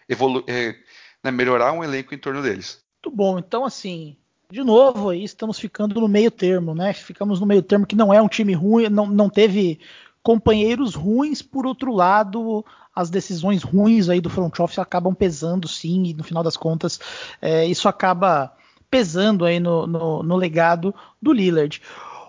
[0.47, 0.75] é,
[1.23, 2.83] né, melhorar um elenco em torno deles.
[3.03, 3.37] Muito bom.
[3.37, 4.15] Então assim
[4.51, 6.93] de novo aí estamos ficando no meio termo, né?
[6.93, 9.79] Ficamos no meio termo que não é um time ruim, não, não teve
[10.21, 16.03] companheiros ruins, por outro lado, as decisões ruins aí do front office acabam pesando sim,
[16.03, 16.99] e no final das contas
[17.41, 18.53] é, isso acaba
[18.89, 21.81] pesando aí no, no, no legado do Lillard.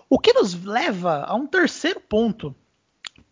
[0.09, 2.55] O que nos leva a um terceiro ponto,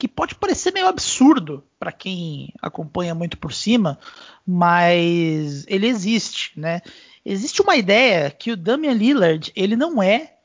[0.01, 3.99] que pode parecer meio absurdo para quem acompanha muito por cima,
[4.43, 6.81] mas ele existe, né?
[7.23, 10.37] Existe uma ideia que o Damian Lillard ele não é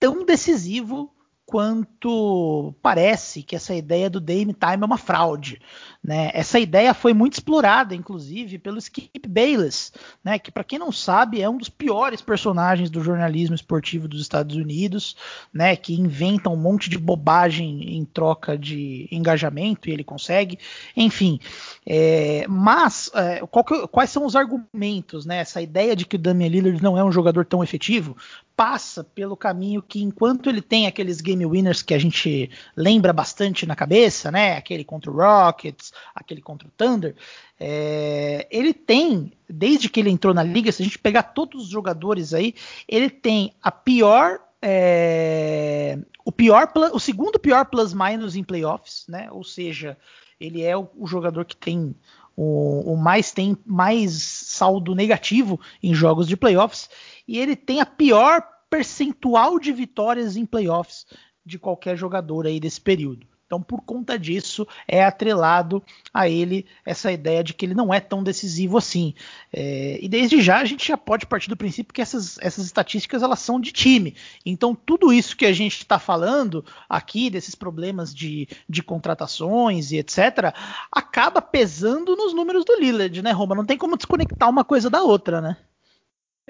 [0.00, 1.14] tão decisivo
[1.46, 5.62] quanto parece que essa ideia do Dame Time é uma fraude.
[6.04, 6.30] Né?
[6.34, 9.90] Essa ideia foi muito explorada, inclusive, pelo Skip Bayless,
[10.22, 10.38] né?
[10.38, 14.54] que, para quem não sabe, é um dos piores personagens do jornalismo esportivo dos Estados
[14.54, 15.16] Unidos,
[15.50, 15.74] né?
[15.74, 20.58] que inventa um monte de bobagem em troca de engajamento, e ele consegue.
[20.94, 21.40] Enfim,
[21.86, 25.24] é, mas é, que, quais são os argumentos?
[25.24, 25.38] Né?
[25.38, 28.14] Essa ideia de que o Damian Lillard não é um jogador tão efetivo
[28.56, 33.66] passa pelo caminho que, enquanto ele tem aqueles game winners que a gente lembra bastante
[33.66, 34.56] na cabeça, né?
[34.56, 37.14] aquele contra o Rockets, aquele contra o Thunder,
[37.58, 41.68] é, ele tem, desde que ele entrou na liga, se a gente pegar todos os
[41.68, 42.54] jogadores aí,
[42.88, 44.40] ele tem a pior.
[44.60, 49.28] É, o pior, o segundo pior plus minus em playoffs, né?
[49.30, 49.98] Ou seja,
[50.40, 51.94] ele é o, o jogador que tem
[52.36, 56.88] o, o, mais tem mais saldo negativo em jogos de playoffs
[57.28, 61.06] e ele tem a pior percentual de vitórias em playoffs
[61.44, 63.26] de qualquer jogador aí desse período.
[63.54, 65.80] Então, por conta disso, é atrelado
[66.12, 69.14] a ele essa ideia de que ele não é tão decisivo assim.
[69.52, 73.22] É, e desde já a gente já pode partir do princípio que essas, essas estatísticas
[73.22, 74.16] elas são de time.
[74.44, 79.98] Então, tudo isso que a gente está falando aqui, desses problemas de, de contratações e
[79.98, 80.52] etc.,
[80.90, 83.54] acaba pesando nos números do Lillard, né, Roma?
[83.54, 85.56] Não tem como desconectar uma coisa da outra, né?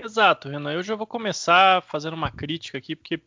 [0.05, 0.72] Exato, Renan.
[0.72, 3.20] Eu já vou começar fazendo uma crítica aqui, porque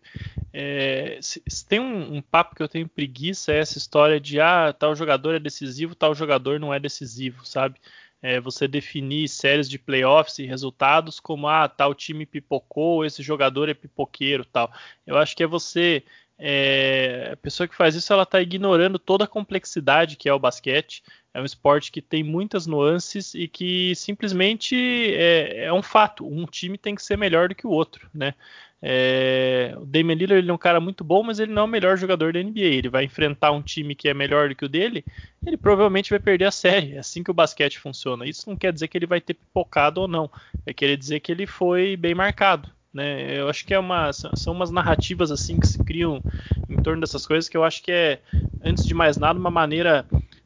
[0.54, 4.40] é, se, se tem um, um, papo que eu tenho preguiça, é essa história de
[4.40, 7.80] ah, tal jogador é decisivo, tal jogador não é decisivo, sabe?
[8.22, 13.70] é, você definir séries de playoffs e resultados como ah tal time pipocou, esse jogador
[13.70, 14.72] é pipoqueiro, tal.
[15.06, 16.04] Eu acho que é você
[16.40, 20.40] é, a pessoa que faz isso ela está ignorando toda a complexidade que é o
[20.40, 21.04] basquete.
[21.34, 24.76] É um esporte que tem muitas nuances e que simplesmente
[25.16, 26.28] é, é um fato.
[26.28, 28.34] Um time tem que ser melhor do que o outro, né?
[28.80, 31.68] É, o Damian Lillard ele é um cara muito bom, mas ele não é o
[31.68, 32.60] melhor jogador da NBA.
[32.60, 35.04] Ele vai enfrentar um time que é melhor do que o dele,
[35.46, 36.94] ele provavelmente vai perder a série.
[36.94, 38.26] É assim que o basquete funciona.
[38.26, 40.30] Isso não quer dizer que ele vai ter pipocado ou não.
[40.66, 42.70] É querer dizer que ele foi bem marcado.
[42.94, 43.40] Né?
[43.40, 46.24] Eu acho que é uma, são umas narrativas assim que se criam
[46.70, 48.22] em torno dessas coisas que eu acho que é,
[48.64, 50.06] antes de mais nada, uma maneira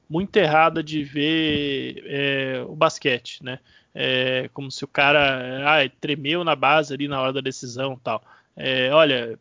[0.09, 3.59] muito errada de ver é, o basquete, né?
[3.93, 8.23] É, como se o cara ah, tremeu na base ali na hora da decisão tal.
[8.55, 9.37] É, olha,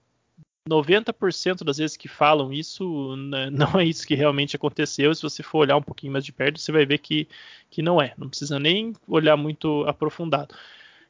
[0.69, 5.15] 90% das vezes que falam isso, né, não é isso que realmente aconteceu.
[5.15, 7.29] Se você for olhar um pouquinho mais de perto, você vai ver que,
[7.71, 8.15] que não é.
[8.17, 10.55] Não precisa nem olhar muito aprofundado.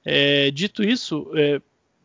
[0.05, 1.61] É, dito isso, é,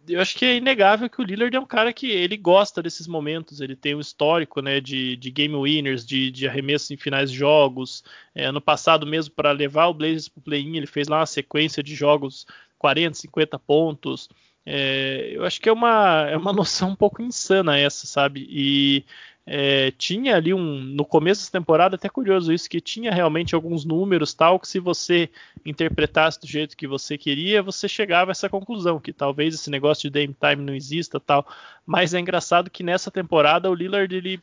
[0.07, 3.07] eu acho que é inegável que o Lillard é um cara que ele gosta desses
[3.07, 7.31] momentos, ele tem um histórico né, de, de game winners, de, de arremessos em finais
[7.31, 8.03] de jogos.
[8.33, 11.25] É, ano passado mesmo, para levar o Blazers para o play-in, ele fez lá uma
[11.25, 12.45] sequência de jogos
[12.77, 14.29] 40, 50 pontos.
[14.65, 18.45] É, eu acho que é uma, é uma noção um pouco insana essa, sabe?
[18.49, 19.05] E
[19.47, 23.85] é, tinha ali um no começo da temporada até curioso isso que tinha realmente alguns
[23.85, 25.29] números tal que se você
[25.63, 30.09] interpretasse do jeito que você queria você chegava a essa conclusão que talvez esse negócio
[30.09, 31.45] de game time não exista tal.
[31.85, 34.39] Mas é engraçado que nessa temporada o Lillard ele,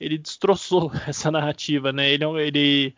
[0.00, 2.10] ele destroçou essa narrativa né?
[2.10, 2.94] Ele, é ele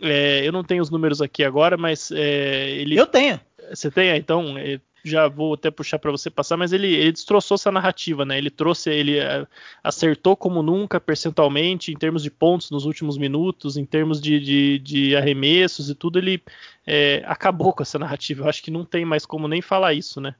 [0.00, 3.40] é, eu não tenho os números aqui agora mas é, ele eu tenho.
[3.70, 4.16] Você tem?
[4.16, 8.24] Então é, já vou até puxar para você passar, mas ele, ele destroçou essa narrativa,
[8.24, 8.38] né?
[8.38, 9.46] Ele trouxe, ele é,
[9.82, 14.78] acertou como nunca percentualmente em termos de pontos nos últimos minutos, em termos de, de,
[14.78, 16.42] de arremessos e tudo, ele
[16.86, 18.44] é, acabou com essa narrativa.
[18.44, 20.34] Eu acho que não tem mais como nem falar isso, né?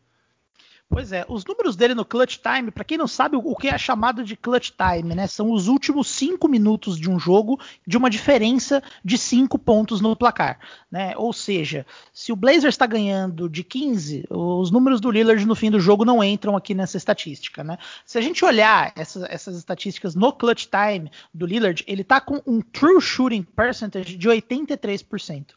[0.91, 3.76] Pois é, os números dele no clutch time, para quem não sabe o que é
[3.76, 5.26] chamado de clutch time, né?
[5.26, 10.16] São os últimos cinco minutos de um jogo de uma diferença de cinco pontos no
[10.16, 10.59] placar,
[10.91, 11.12] né?
[11.16, 15.70] Ou seja, se o Blazers está ganhando de 15, os números do Lillard no fim
[15.70, 17.76] do jogo não entram aqui nessa estatística, né?
[18.07, 22.41] Se a gente olhar essas, essas estatísticas no clutch time do Lillard, ele está com
[22.47, 25.49] um true shooting percentage de 83%.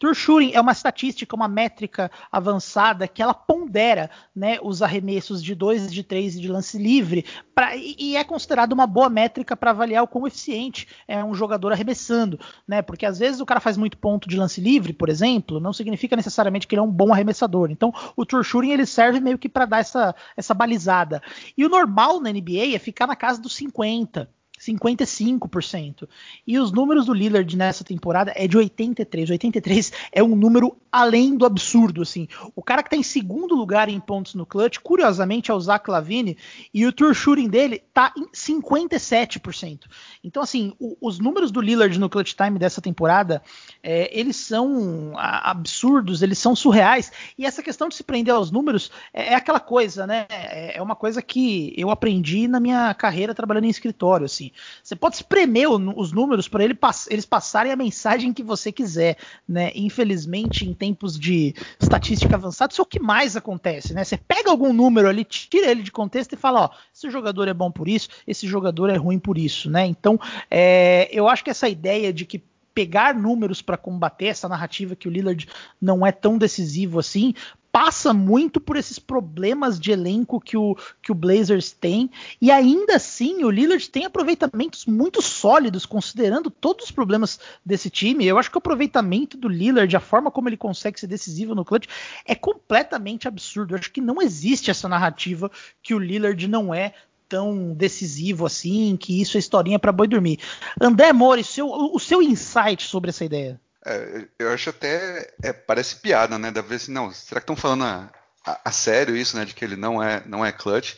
[0.00, 5.54] True shooting é uma estatística, uma métrica avançada que ela pondera né, os arremessos de
[5.54, 9.54] 2, de 3 e de lance livre pra, e, e, é considerado uma boa métrica
[9.54, 12.40] para avaliar o quão eficiente é um jogador arremessando.
[12.66, 15.74] Né, porque às vezes o cara faz muito ponto de lance livre, por exemplo, não
[15.74, 17.70] significa necessariamente que ele é um bom arremessador.
[17.70, 21.22] Então o true shooting ele serve meio que para dar essa, essa balizada.
[21.58, 24.30] E o normal na NBA é ficar na casa dos 50.
[24.60, 26.08] 55%.
[26.46, 29.30] E os números do Lillard nessa temporada é de 83.
[29.30, 32.28] 83 é um número além do absurdo, assim.
[32.54, 35.88] O cara que tá em segundo lugar em pontos no clutch, curiosamente, é o Zach
[35.90, 36.36] Lavine,
[36.74, 39.84] e o true shooting dele tá em 57%.
[40.22, 43.42] Então, assim, o, os números do Lillard no clutch time dessa temporada,
[43.82, 48.90] é, eles são absurdos, eles são surreais, e essa questão de se prender aos números
[49.12, 50.26] é, é aquela coisa, né?
[50.28, 54.49] É, é uma coisa que eu aprendi na minha carreira trabalhando em escritório, assim.
[54.82, 56.78] Você pode espremer os números para ele,
[57.08, 59.16] eles passarem a mensagem que você quiser,
[59.48, 59.70] né?
[59.74, 64.04] Infelizmente, em tempos de estatística avançada, isso é o que mais acontece, né?
[64.04, 67.54] Você pega algum número ali, tira ele de contexto e fala, ó, esse jogador é
[67.54, 69.86] bom por isso, esse jogador é ruim por isso, né?
[69.86, 70.18] Então,
[70.50, 72.42] é, eu acho que essa ideia de que
[72.74, 75.48] pegar números para combater essa narrativa que o Lillard
[75.80, 77.34] não é tão decisivo assim,
[77.72, 82.10] passa muito por esses problemas de elenco que o, que o Blazers tem.
[82.40, 88.26] E ainda assim, o Lillard tem aproveitamentos muito sólidos, considerando todos os problemas desse time.
[88.26, 91.64] Eu acho que o aproveitamento do Lillard, a forma como ele consegue ser decisivo no
[91.64, 91.88] clutch,
[92.24, 93.74] é completamente absurdo.
[93.74, 95.50] Eu acho que não existe essa narrativa
[95.82, 96.94] que o Lillard não é
[97.28, 100.40] tão decisivo assim, que isso é historinha para boi dormir.
[100.80, 103.60] André Mori, seu, o seu insight sobre essa ideia?
[103.84, 105.32] É, eu acho até.
[105.42, 106.50] É, parece piada, né?
[106.50, 108.10] Ver assim, não, será que estão falando a,
[108.44, 109.44] a, a, sério isso, né?
[109.44, 110.96] De que ele não é, não é clutch.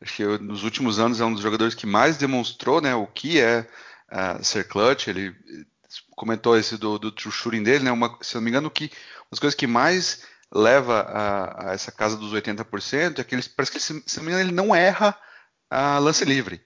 [0.00, 3.06] Acho que eu, nos últimos anos é um dos jogadores que mais demonstrou né, o
[3.06, 3.60] que é
[4.10, 5.08] uh, ser clutch.
[5.08, 5.34] Ele
[6.16, 7.92] comentou esse do, do true shooting dele, né?
[7.92, 8.90] Uma, se não me engano, que
[9.30, 10.22] das coisas que mais
[10.54, 14.30] leva a, a essa casa dos 80% é que ele, parece que, se não me
[14.30, 15.16] engano, ele não erra
[15.70, 16.62] a lance livre.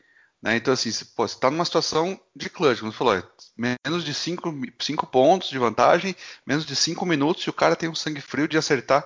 [0.47, 0.55] Né?
[0.55, 3.24] Então, assim, você está numa situação de clutch, como você falou, é
[3.84, 6.14] menos de 5 pontos de vantagem,
[6.47, 9.05] menos de 5 minutos, e o cara tem um sangue frio de acertar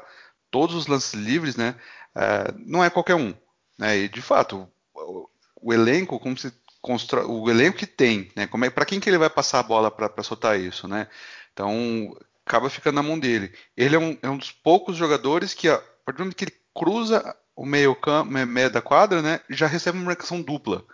[0.50, 1.76] todos os lances livres, né?
[2.14, 3.34] É, não é qualquer um.
[3.78, 4.00] Né?
[4.00, 5.30] E, de fato, o,
[5.62, 8.46] o elenco, como se constrói, o elenco que tem, né?
[8.46, 11.08] Como é, para quem que ele vai passar a bola para soltar isso, né?
[11.54, 12.14] Então,
[12.44, 13.50] acaba ficando na mão dele.
[13.74, 16.56] Ele é um, é um dos poucos jogadores que, a partir do momento que ele
[16.74, 17.96] cruza o meio,
[18.46, 20.84] meio da quadra, né, já recebe uma marcação dupla.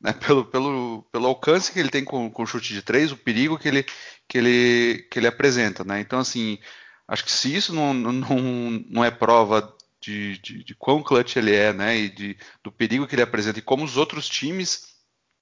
[0.00, 3.16] Né, pelo, pelo, pelo alcance que ele tem com, com o chute de três, o
[3.16, 3.84] perigo que ele,
[4.28, 5.82] que ele, que ele apresenta.
[5.82, 6.00] Né?
[6.00, 6.58] Então, assim,
[7.08, 8.12] acho que se isso não, não,
[8.88, 13.06] não é prova de, de, de quão clutch ele é, né, e de, do perigo
[13.06, 14.94] que ele apresenta, e como os outros times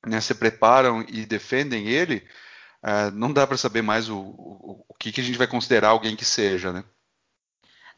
[0.07, 2.27] né, se preparam e defendem ele,
[2.83, 5.89] uh, não dá para saber mais o, o, o que, que, a gente vai considerar
[5.89, 6.85] alguém que seja, né?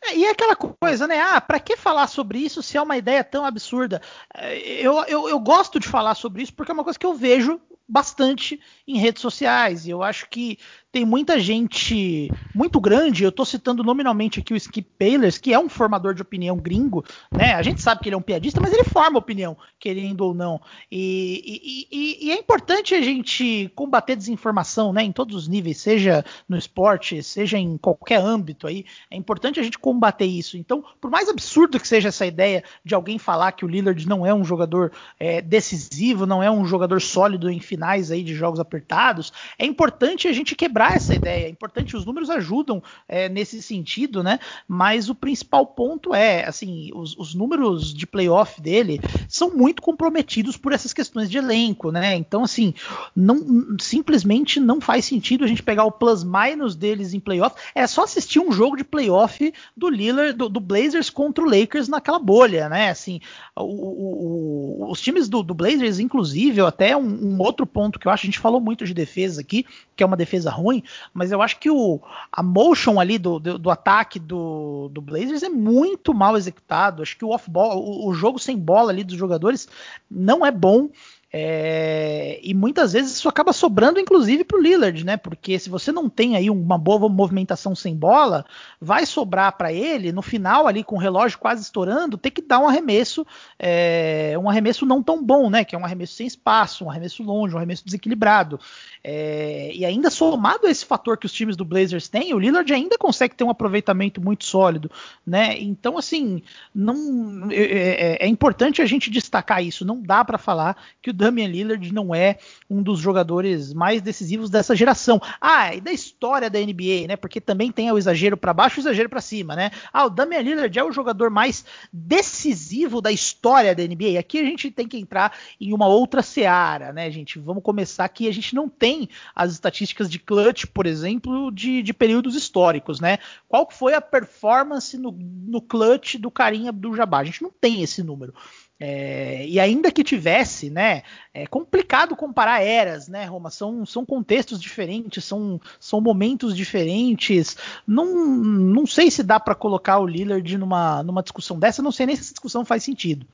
[0.02, 1.20] É, e é aquela coisa, né?
[1.20, 4.00] Ah, para que falar sobre isso se é uma ideia tão absurda?
[4.34, 7.14] É, eu, eu, eu gosto de falar sobre isso porque é uma coisa que eu
[7.14, 9.86] vejo bastante em redes sociais.
[9.86, 10.58] E eu acho que
[10.90, 15.58] tem muita gente muito grande, eu estou citando nominalmente aqui o Skip Bayless, que é
[15.58, 17.52] um formador de opinião gringo, né?
[17.54, 20.60] A gente sabe que ele é um piadista, mas ele forma opinião, querendo ou não.
[20.90, 25.02] E, e, e, e é importante a gente combater desinformação, né?
[25.02, 28.86] Em todos os níveis, seja no esporte, seja em qualquer âmbito aí.
[29.10, 30.56] É importante a gente combater isso.
[30.56, 34.24] Então, por mais absurdo que seja essa ideia de alguém falar que o Lillard não
[34.24, 38.58] é um jogador é, decisivo, não é um jogador sólido em finais aí de jogos
[38.58, 41.46] apertados, é importante a gente quebrar essa ideia.
[41.46, 44.40] É importante, os números ajudam é, nesse sentido, né?
[44.66, 50.56] Mas o principal ponto é, assim, os, os, números de playoff dele são muito comprometidos
[50.56, 52.16] por essas questões de elenco, né?
[52.16, 52.74] Então, assim,
[53.14, 57.54] não simplesmente não faz sentido a gente pegar o plus-minus deles em playoff.
[57.74, 61.86] É só assistir um jogo de playoff do Lillard, do, do Blazers contra o Lakers
[61.86, 62.90] naquela bolha, né?
[62.90, 63.20] Assim,
[63.54, 68.12] o, o, os times do, do, Blazers, inclusive, até um, um outro ponto que eu
[68.12, 69.64] acho, a gente falou muito de defesa aqui,
[69.94, 72.00] que é uma defesa ruim mas eu acho que o,
[72.32, 77.02] a motion ali do, do, do ataque do, do, Blazers é muito mal executado.
[77.02, 79.68] Acho que o off-ball, o, o jogo sem bola ali dos jogadores
[80.10, 80.88] não é bom.
[81.30, 85.16] É, e muitas vezes isso acaba sobrando, inclusive, para o Lillard, né?
[85.18, 88.46] Porque se você não tem aí uma boa movimentação sem bola,
[88.80, 92.60] vai sobrar para ele no final ali com o relógio quase estourando, ter que dar
[92.60, 93.26] um arremesso,
[93.58, 95.64] é, um arremesso não tão bom, né?
[95.64, 98.58] Que é um arremesso sem espaço, um arremesso longe, um arremesso desequilibrado.
[99.04, 102.72] É, e ainda somado a esse fator que os times do Blazers têm, o Lillard
[102.72, 104.90] ainda consegue ter um aproveitamento muito sólido,
[105.26, 105.58] né?
[105.60, 106.42] Então, assim,
[106.74, 109.84] não é, é, é importante a gente destacar isso.
[109.84, 112.38] Não dá para falar que o Damian Lillard não é
[112.70, 115.20] um dos jogadores mais decisivos dessa geração.
[115.40, 117.16] Ah, e da história da NBA, né?
[117.16, 119.72] Porque também tem o exagero para baixo e o exagero para cima, né?
[119.92, 124.18] Ah, o Damian Lillard é o jogador mais decisivo da história da NBA.
[124.18, 127.38] Aqui a gente tem que entrar em uma outra seara, né, gente?
[127.40, 128.28] Vamos começar aqui.
[128.28, 133.18] A gente não tem as estatísticas de clutch, por exemplo, de, de períodos históricos, né?
[133.48, 137.18] Qual foi a performance no, no clutch do Carinha do Jabá?
[137.18, 138.32] A gente não tem esse número.
[138.80, 141.02] É, e ainda que tivesse, né,
[141.34, 143.50] é complicado comparar eras, né, Roma?
[143.50, 147.56] São, são contextos diferentes, são, são momentos diferentes.
[147.86, 152.06] Não, não sei se dá para colocar o Lillard numa, numa discussão dessa, não sei
[152.06, 153.26] nem se essa discussão faz sentido.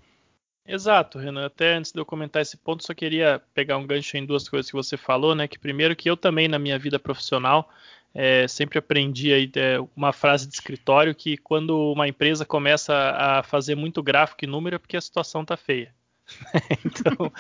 [0.66, 1.45] Exato, Renan.
[1.45, 4.70] Até antes de eu comentar esse ponto, só queria pegar um gancho em duas coisas
[4.70, 5.47] que você falou, né?
[5.47, 7.68] Que primeiro que eu também na minha vida profissional
[8.15, 13.43] é, sempre aprendi aí, é, uma frase de escritório que quando uma empresa começa a
[13.43, 15.93] fazer muito gráfico e número é porque a situação está feia.
[16.85, 17.33] então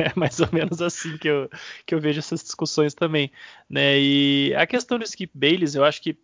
[0.00, 1.50] é mais ou menos assim que eu,
[1.84, 3.30] que eu vejo essas discussões também.
[3.68, 3.98] Né?
[3.98, 6.16] E a questão do Skip Bayless, eu acho que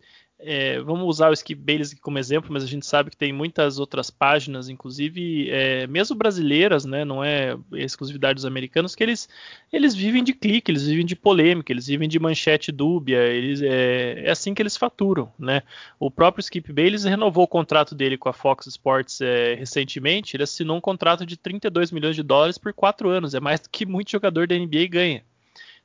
[0.43, 3.79] é, vamos usar o Skip Bayless como exemplo, mas a gente sabe que tem muitas
[3.79, 9.29] outras páginas, inclusive é, mesmo brasileiras, né, não é exclusividade dos americanos, que eles,
[9.71, 14.23] eles vivem de clique, eles vivem de polêmica, eles vivem de manchete dúbia, eles, é,
[14.25, 15.31] é assim que eles faturam.
[15.37, 15.61] Né?
[15.99, 20.43] O próprio Skip Bayless renovou o contrato dele com a Fox Sports é, recentemente, ele
[20.43, 23.85] assinou um contrato de 32 milhões de dólares por quatro anos, é mais do que
[23.85, 25.23] muito jogador da NBA ganha.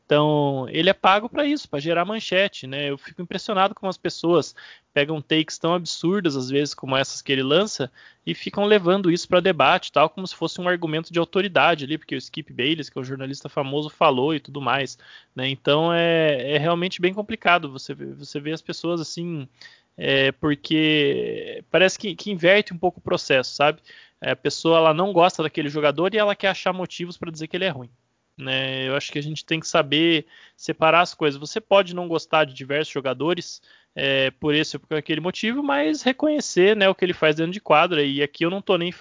[0.06, 2.88] Então, ele é pago para isso, para gerar manchete, né?
[2.90, 4.54] Eu fico impressionado como as pessoas
[4.94, 7.90] pegam takes tão absurdas, às vezes, como essas que ele lança,
[8.24, 11.98] e ficam levando isso para debate, tal, como se fosse um argumento de autoridade ali,
[11.98, 14.96] porque o Skip Bayless, que é um jornalista famoso, falou e tudo mais,
[15.34, 15.48] né?
[15.48, 19.48] Então, é, é realmente bem complicado você ver, você vê as pessoas assim,
[19.96, 23.80] é, porque parece que, que inverte um pouco o processo, sabe?
[24.20, 27.48] É, a pessoa ela não gosta daquele jogador e ela quer achar motivos para dizer
[27.48, 27.90] que ele é ruim.
[28.36, 28.88] Né?
[28.88, 30.26] Eu acho que a gente tem que saber
[30.56, 31.40] separar as coisas.
[31.40, 33.62] Você pode não gostar de diversos jogadores,
[33.98, 37.50] é, por esse ou por aquele motivo, mas reconhecer né, o que ele faz dentro
[37.50, 38.02] de quadra.
[38.02, 38.92] E aqui eu não tô nem,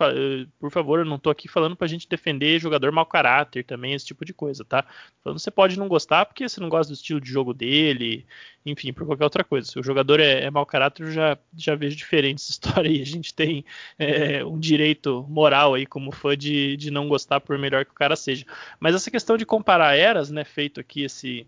[0.57, 4.05] por favor, eu não tô aqui falando pra gente defender jogador mau caráter também, esse
[4.05, 4.85] tipo de coisa, tá?
[5.21, 8.25] Falando, você pode não gostar porque você não gosta do estilo de jogo dele,
[8.65, 9.69] enfim, por qualquer outra coisa.
[9.69, 13.05] Se o jogador é, é mau caráter, eu já, já vejo diferentes histórias e a
[13.05, 13.65] gente tem
[13.99, 17.95] é, um direito moral aí como fã de, de não gostar por melhor que o
[17.95, 18.45] cara seja.
[18.79, 21.45] Mas essa questão de comparar eras, né, feito aqui esse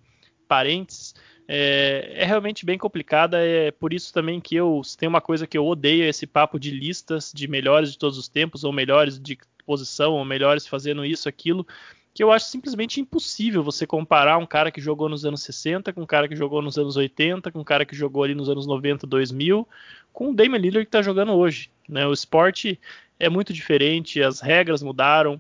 [0.48, 1.14] parênteses,
[1.48, 3.38] é, é, realmente bem complicada.
[3.40, 6.28] É por isso também que eu se tem uma coisa que eu odeio é esse
[6.28, 10.68] papo de listas de melhores de todos os tempos, ou melhores de posição, ou melhores
[10.68, 11.66] fazendo isso, aquilo.
[12.14, 16.02] Que eu acho simplesmente impossível você comparar um cara que jogou nos anos 60 com
[16.02, 18.66] um cara que jogou nos anos 80, com um cara que jogou ali nos anos
[18.66, 19.68] 90, 2000,
[20.12, 21.70] com o Damian Lillard que está jogando hoje.
[21.88, 22.08] Né?
[22.08, 22.80] O esporte
[23.20, 25.40] é muito diferente, as regras mudaram,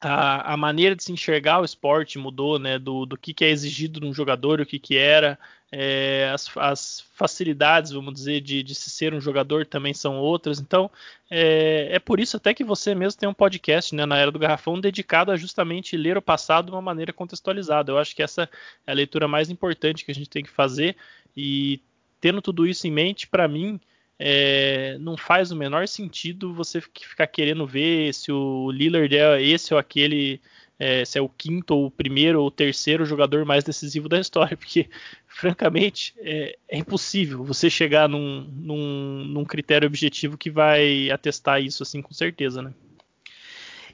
[0.00, 2.78] a, a, maneira de se enxergar o esporte mudou, né?
[2.78, 5.38] Do, do que, que é exigido de um jogador, o que, que era,
[5.72, 10.60] é, as, as, facilidades, vamos dizer, de, de, se ser um jogador também são outras.
[10.60, 10.88] Então,
[11.28, 14.38] é, é, por isso até que você mesmo tem um podcast, né, na Era do
[14.38, 17.90] Garrafão, dedicado a justamente ler o passado de uma maneira contextualizada.
[17.90, 18.48] Eu acho que essa
[18.86, 20.96] é a leitura mais importante que a gente tem que fazer
[21.36, 21.80] e
[22.20, 23.80] tendo tudo isso em mente, para mim,
[24.18, 29.72] é, não faz o menor sentido você ficar querendo ver se o Lillard é esse
[29.72, 30.40] ou aquele,
[30.78, 34.18] é, se é o quinto ou o primeiro ou o terceiro jogador mais decisivo da
[34.18, 34.88] história, porque,
[35.26, 41.82] francamente, é, é impossível você chegar num, num, num critério objetivo que vai atestar isso
[41.82, 42.72] assim com certeza, né?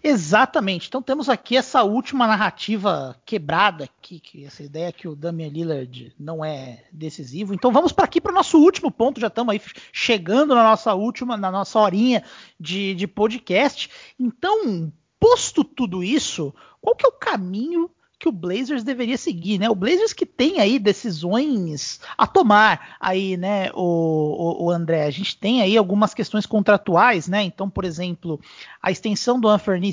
[0.06, 0.86] Exatamente.
[0.86, 6.14] Então temos aqui essa última narrativa quebrada aqui, que essa ideia que o Damian Lillard
[6.20, 7.54] não é decisivo.
[7.54, 9.18] Então vamos para aqui para o nosso último ponto.
[9.18, 12.22] Já estamos aí chegando na nossa última, na nossa horinha
[12.60, 13.88] de, de podcast.
[14.20, 17.90] Então, posto tudo isso, qual que é o caminho
[18.24, 19.68] que o Blazers deveria seguir, né?
[19.68, 25.04] O Blazers que tem aí decisões a tomar aí, né, o, o, o, André.
[25.04, 27.42] A gente tem aí algumas questões contratuais, né?
[27.42, 28.40] Então, por exemplo,
[28.82, 29.92] a extensão do Anthony,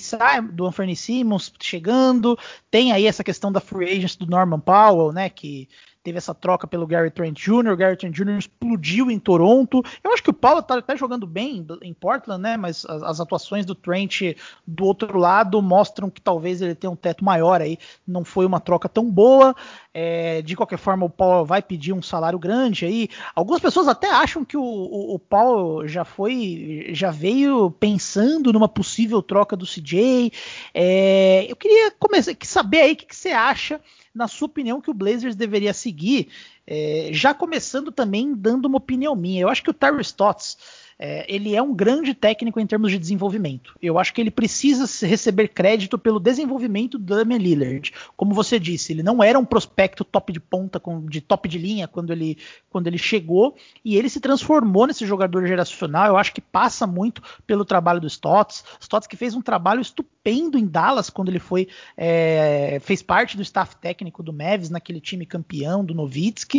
[0.54, 5.68] do Simmons chegando, tem aí essa questão da free agents do Norman Powell, né, que
[6.04, 7.72] teve essa troca pelo Gary Trent Jr.
[7.72, 8.38] O Gary Trent Jr.
[8.38, 9.84] explodiu em Toronto.
[10.04, 12.58] Eu acho que o Paulo tá até jogando bem em Portland, né?
[12.58, 14.36] Mas as, as, atuações do Trent
[14.66, 17.78] do outro lado mostram que talvez ele tenha um teto maior aí.
[18.08, 19.56] Não foi uma troca tão boa.
[19.94, 23.10] É, de qualquer forma, o Paulo vai pedir um salário grande aí.
[23.36, 28.68] Algumas pessoas até acham que o, o, o Paulo já foi, já veio pensando numa
[28.68, 30.32] possível troca do CJ.
[30.74, 33.80] É, eu queria começar, saber aí o que, que você acha
[34.14, 36.30] na sua opinião, que o Blazers deveria seguir,
[36.66, 39.42] é, já começando também dando uma opinião minha.
[39.42, 40.58] Eu acho que o Terry Stotts
[41.04, 43.76] é, ele é um grande técnico em termos de desenvolvimento.
[43.82, 47.92] Eu acho que ele precisa receber crédito pelo desenvolvimento do Damian Lillard.
[48.16, 51.88] Como você disse, ele não era um prospecto top de ponta, de top de linha
[51.88, 52.38] quando ele,
[52.70, 56.06] quando ele chegou, e ele se transformou nesse jogador geracional.
[56.06, 58.64] Eu acho que passa muito pelo trabalho do Stotts.
[58.80, 63.42] Stotts que fez um trabalho estupendo em Dallas quando ele foi é, fez parte do
[63.42, 66.51] staff técnico do Mavis naquele time campeão do Novitsky.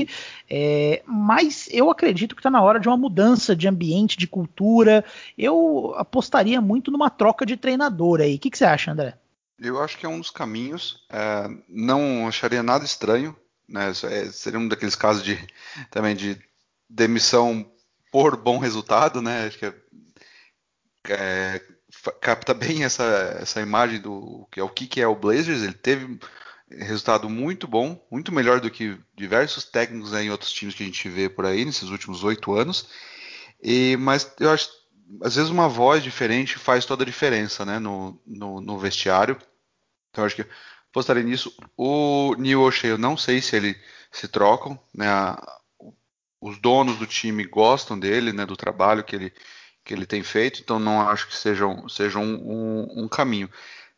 [0.48, 5.04] É, mas eu acredito que está na hora de uma mudança de ambiente, de cultura.
[5.36, 8.36] Eu apostaria muito numa troca de treinador aí.
[8.36, 9.16] O que, que você acha, André?
[9.58, 11.04] Eu acho que é um dos caminhos.
[11.10, 13.36] É, não acharia nada estranho.
[13.68, 13.90] Né?
[13.90, 15.38] É, seria um daqueles casos de
[15.90, 16.38] também de
[16.88, 17.66] demissão
[18.10, 19.46] por bom resultado, né?
[19.46, 19.74] Acho que é,
[21.08, 21.62] é,
[22.20, 23.04] capta bem essa,
[23.40, 25.62] essa imagem do que é o que, que é o Blazers.
[25.62, 26.18] Ele teve
[26.78, 30.86] resultado muito bom, muito melhor do que diversos técnicos né, em outros times que a
[30.86, 32.88] gente vê por aí nesses últimos oito anos.
[33.62, 34.68] E, mas eu acho
[35.20, 39.36] às vezes uma voz diferente faz toda a diferença né, no, no, no vestiário.
[40.10, 40.46] Então acho que
[40.90, 41.54] apostaria nisso.
[41.76, 43.76] O Neil O'Shea, eu não sei se ele
[44.10, 44.78] se trocam.
[44.94, 45.06] Né,
[46.40, 49.32] os donos do time gostam dele, né, do trabalho que ele,
[49.84, 53.48] que ele tem feito, então não acho que seja, seja um, um, um caminho.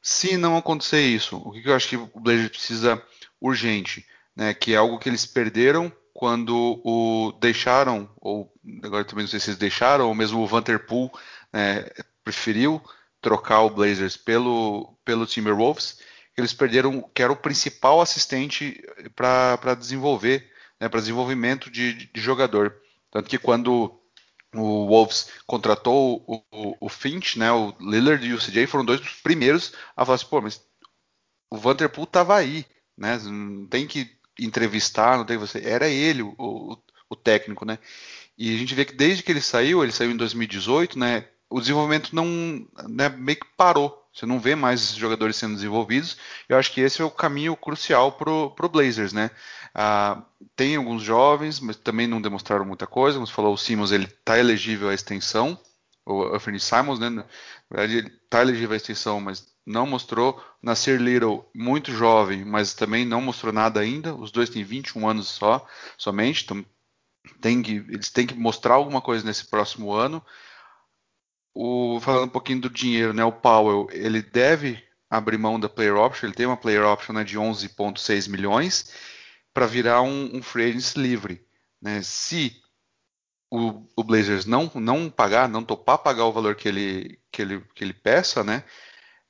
[0.06, 3.02] Se não acontecer isso, o que, eu acho que o Blazers precisa
[3.40, 4.06] urgente?
[4.36, 8.52] Né, que é algo que eles perderam quando o deixaram, ou
[8.82, 11.10] agora também não sei se eles deixaram, ou mesmo o Vanderpool
[11.52, 11.86] né,
[12.22, 12.82] preferiu
[13.20, 16.00] trocar o Blazers pelo, pelo Timberwolves,
[16.36, 18.82] eles perderam, que era o principal assistente
[19.16, 22.76] para desenvolver, né, para desenvolvimento de, de, jogador.
[23.10, 23.98] Tanto que quando
[24.54, 29.00] o Wolves contratou o, o, o, Finch, né, o Lillard e o CJ foram dois
[29.00, 30.62] dos primeiros a falar assim, pô, mas
[31.50, 32.64] o Vanderpool estava aí,
[32.96, 35.60] né, não tem que entrevistar, não tem você.
[35.64, 36.78] Era ele o, o,
[37.10, 37.78] o, técnico, né?
[38.36, 41.28] E a gente vê que desde que ele saiu, ele saiu em 2018, né?
[41.48, 42.26] O desenvolvimento não
[42.88, 44.03] né, meio que parou.
[44.14, 46.16] Você não vê mais esses jogadores sendo desenvolvidos.
[46.48, 49.30] Eu acho que esse é o caminho crucial pro, pro Blazers, né?
[49.74, 50.22] Ah,
[50.54, 53.16] tem alguns jovens, mas também não demonstraram muita coisa.
[53.16, 55.58] Como você falou, o Simmons ele está elegível à extensão.
[56.06, 57.10] O Anthony Simons, né?
[57.10, 57.26] Na
[57.68, 60.40] verdade, ele está elegível à extensão, mas não mostrou.
[60.62, 64.14] Nasir Little, muito jovem, mas também não mostrou nada ainda.
[64.14, 65.66] Os dois têm 21 anos só,
[65.98, 66.44] somente.
[66.44, 66.64] Então,
[67.40, 70.24] tem que, eles têm que mostrar alguma coisa nesse próximo ano.
[71.54, 75.96] O, falando um pouquinho do dinheiro, né, o Powell, ele deve abrir mão da player
[75.96, 76.26] option.
[76.26, 78.92] Ele tem uma player option né, de 11,6 milhões.
[79.52, 81.46] para virar um, um free agent livre.
[81.80, 82.02] Né?
[82.02, 82.60] Se
[83.50, 87.60] o, o, Blazers não, não pagar, não topar pagar o valor que ele, que ele,
[87.74, 88.64] que ele peça, né?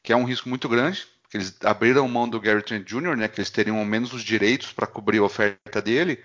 [0.02, 3.28] que é um risco muito grande, eles abriram mão do Gary Trent Jr., né?
[3.28, 6.22] que eles teriam ao menos os direitos para cobrir a oferta dele,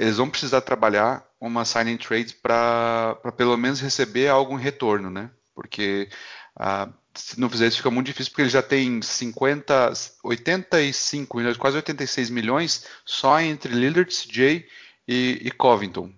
[0.00, 5.30] eles vão precisar trabalhar uma signing trade para pelo menos receber algo em retorno, né?
[5.54, 6.08] Porque
[6.56, 9.92] ah, se não fizer isso fica muito difícil, porque ele já tem 50,
[10.24, 14.66] 85 milhões, quase 86 milhões só entre Lillard, CJ
[15.06, 16.10] e, e Covington.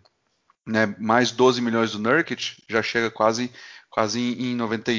[0.64, 0.94] Né?
[1.00, 3.50] Mais 12 milhões do Nurkic, já chega quase,
[3.90, 4.92] quase em 90,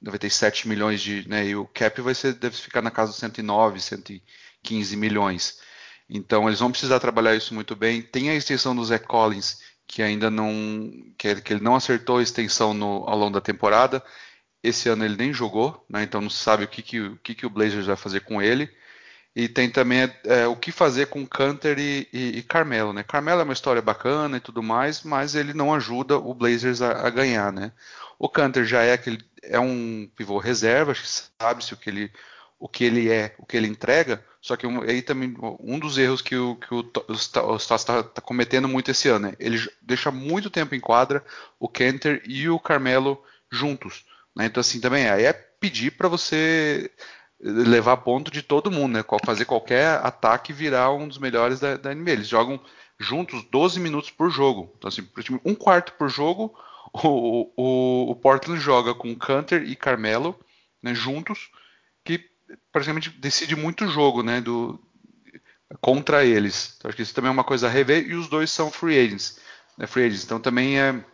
[0.00, 1.28] 97 milhões de.
[1.28, 1.48] Né?
[1.48, 5.58] E o cap vai ser, deve ficar na casa dos 109, 115 milhões.
[6.10, 8.02] Então eles vão precisar trabalhar isso muito bem.
[8.02, 10.50] Tem a extensão do Zach Collins, que ainda não.
[11.16, 14.02] que, ele, não acertou a extensão no, ao longo da temporada.
[14.62, 16.02] Esse ano ele nem jogou, né?
[16.02, 18.42] então não se sabe o que, que, o, que, que o Blazers vai fazer com
[18.42, 18.68] ele.
[19.34, 23.04] E tem também é, o que fazer com Canter e, e, e, Carmelo, né?
[23.04, 27.06] Carmelo é uma história bacana e tudo mais, mas ele não ajuda o Blazers a,
[27.06, 27.72] a ganhar, né?
[28.18, 32.12] O Canter já é aquele, é um pivô reserva, acho que sabe-se o que ele
[32.58, 36.22] o que ele é, o que ele entrega, só que aí também um dos erros
[36.22, 39.34] que o, que o, o Stas está tá cometendo muito esse ano, né?
[39.38, 41.22] ele deixa muito tempo em quadra
[41.58, 44.04] o Kenter e o Carmelo juntos.
[44.34, 44.46] Né?
[44.46, 46.90] Então assim também aí é pedir para você
[47.38, 49.04] levar ponto de todo mundo, né?
[49.24, 52.12] fazer qualquer ataque virar um dos melhores da, da NBA.
[52.12, 52.58] Eles jogam
[52.98, 54.72] juntos 12 minutos por jogo.
[54.78, 55.06] Então assim,
[55.44, 56.54] um quarto por jogo
[56.92, 60.38] o, o, o Portland joga com Canter e Carmelo
[60.82, 61.50] né, juntos
[62.72, 64.80] praticamente decide muito jogo, né, do,
[65.80, 66.74] contra eles.
[66.76, 68.98] Então, acho que isso também é uma coisa a rever e os dois são free
[68.98, 69.38] agents,
[69.76, 70.24] né, free agents.
[70.24, 71.04] Então também é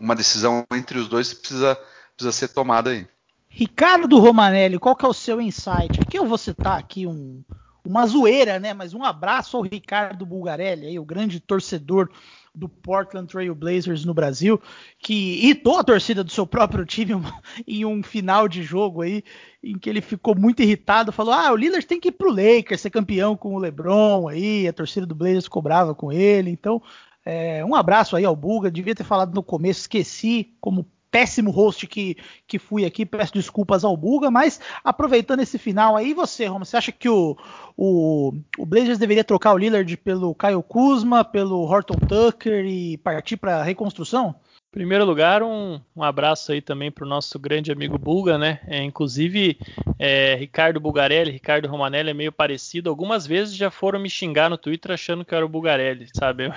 [0.00, 1.76] uma decisão entre os dois que precisa,
[2.14, 3.06] precisa ser tomada aí.
[3.48, 6.00] Ricardo Romanelli, qual que é o seu insight?
[6.00, 7.42] Aqui eu vou citar aqui um,
[7.84, 8.74] uma zoeira, né?
[8.74, 12.10] Mas um abraço ao Ricardo Bulgarelli, aí, o grande torcedor
[12.56, 14.58] do Portland Trail Blazers no Brasil,
[14.98, 17.12] que irritou a torcida do seu próprio time
[17.68, 19.22] em um final de jogo aí,
[19.62, 22.80] em que ele ficou muito irritado, falou: "Ah, o Lillard tem que ir pro Lakers
[22.80, 26.50] ser campeão com o LeBron aí", a torcida do Blazers cobrava com ele.
[26.50, 26.82] Então,
[27.24, 31.86] é, um abraço aí ao Buga, devia ter falado no começo, esqueci como péssimo host
[31.86, 32.14] que,
[32.46, 36.76] que fui aqui, peço desculpas ao Buga, mas aproveitando esse final aí, você, Roma, você
[36.76, 37.34] acha que o,
[37.74, 43.38] o, o Blazers deveria trocar o Lillard pelo Kyle Kuzma, pelo Horton Tucker e partir
[43.38, 44.34] para reconstrução?
[44.76, 48.60] Primeiro lugar, um, um abraço aí também para o nosso grande amigo Bulga, né?
[48.66, 49.58] É, inclusive,
[49.98, 52.90] é, Ricardo Bulgarelli, Ricardo Romanelli é meio parecido.
[52.90, 56.52] Algumas vezes já foram me xingar no Twitter achando que eu era o Bulgarelli, sabe?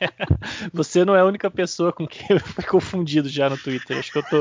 [0.72, 3.98] Você não é a única pessoa com quem eu fui confundido já no Twitter.
[3.98, 4.40] Acho que eu tô,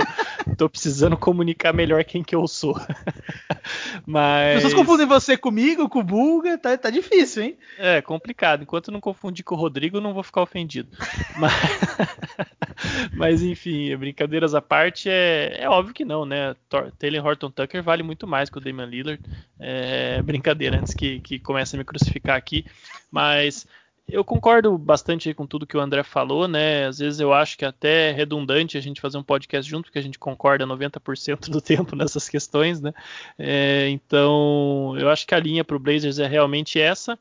[0.55, 2.79] tô precisando comunicar melhor quem que eu sou.
[4.07, 4.59] Mas...
[4.59, 7.57] As pessoas confundem você comigo, com o Bulga, tá, tá difícil, hein?
[7.77, 8.63] É, complicado.
[8.63, 10.97] Enquanto não confundir com o Rodrigo, não vou ficar ofendido.
[11.35, 11.51] Mas...
[13.13, 16.55] Mas enfim, brincadeiras à parte, é, é óbvio que não, né?
[16.97, 19.21] Taylor Horton Tucker vale muito mais que o Damian Lillard.
[19.59, 22.65] É brincadeira, antes que, que comece a me crucificar aqui.
[23.11, 23.67] Mas
[24.11, 26.85] eu concordo bastante com tudo que o André falou, né?
[26.85, 29.99] Às vezes eu acho que é até redundante a gente fazer um podcast junto, porque
[29.99, 32.93] a gente concorda 90% do tempo nessas questões, né?
[33.37, 37.17] É, então, eu acho que a linha para o Blazers é realmente essa.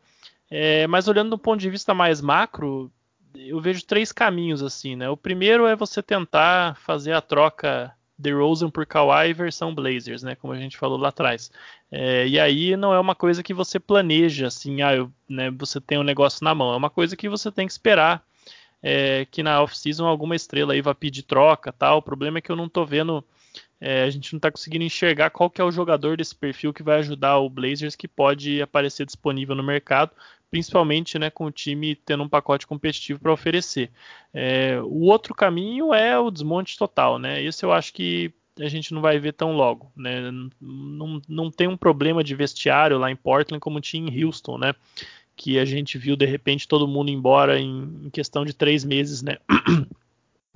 [0.51, 2.91] É, mas olhando do ponto de vista mais macro,
[3.35, 5.09] eu vejo três caminhos assim, né?
[5.09, 10.35] O primeiro é você tentar fazer a troca DeRozan por Kawhi versão Blazers, né?
[10.35, 11.51] Como a gente falou lá atrás.
[11.91, 15.81] É, e aí não é uma coisa que você planeja, assim, ah, eu, né, você
[15.81, 16.73] tem um negócio na mão.
[16.73, 18.23] É uma coisa que você tem que esperar
[18.83, 21.99] é, que na off-season alguma estrela aí vá pedir troca, tal.
[21.99, 23.25] O problema é que eu não tô vendo,
[23.81, 26.83] é, a gente não tá conseguindo enxergar qual que é o jogador desse perfil que
[26.83, 30.13] vai ajudar o Blazers que pode aparecer disponível no mercado
[30.51, 33.91] principalmente né, com o time tendo um pacote competitivo para oferecer.
[34.33, 37.43] É, o outro caminho é o desmonte total, né?
[37.43, 40.31] Esse eu acho que a gente não vai ver tão logo, né?
[40.61, 44.75] Não, não tem um problema de vestiário lá em Portland como tinha em Houston, né?
[45.37, 49.23] Que a gente viu de repente todo mundo embora em, em questão de três meses,
[49.23, 49.37] né?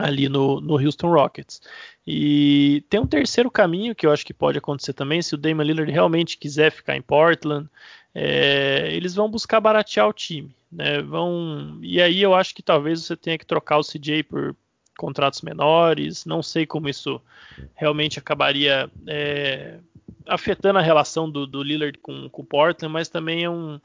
[0.02, 1.62] ali no, no Houston Rockets.
[2.06, 5.64] E tem um terceiro caminho que eu acho que pode acontecer também, se o Damian
[5.64, 7.68] Lillard realmente quiser ficar em Portland,
[8.14, 10.54] é, eles vão buscar baratear o time.
[10.70, 11.00] Né?
[11.02, 14.56] Vão, e aí eu acho que talvez você tenha que trocar o CJ por
[14.98, 16.24] contratos menores.
[16.24, 17.20] Não sei como isso
[17.74, 19.78] realmente acabaria é,
[20.26, 23.80] afetando a relação do, do Lillard com, com o Portland, mas também é um,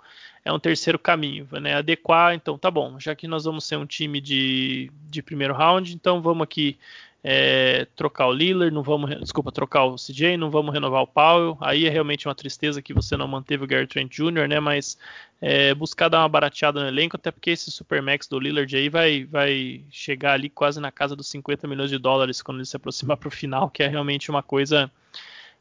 [0.48, 1.76] é um terceiro caminho, né?
[1.76, 5.94] Adequar, então tá bom, já que nós vamos ser um time de, de primeiro round,
[5.94, 6.78] então vamos aqui
[7.22, 11.58] é, trocar o Lillard, não vamos, desculpa, trocar o CJ, não vamos renovar o Powell.
[11.60, 14.62] Aí é realmente uma tristeza que você não manteve o Gary Trent Jr., né?
[14.62, 14.98] Mas
[15.42, 19.26] é, buscar dar uma barateada no elenco, até porque esse Supermax do Lillard aí vai,
[19.26, 23.18] vai chegar ali quase na casa dos 50 milhões de dólares quando ele se aproximar
[23.18, 24.90] para o final, que é realmente uma coisa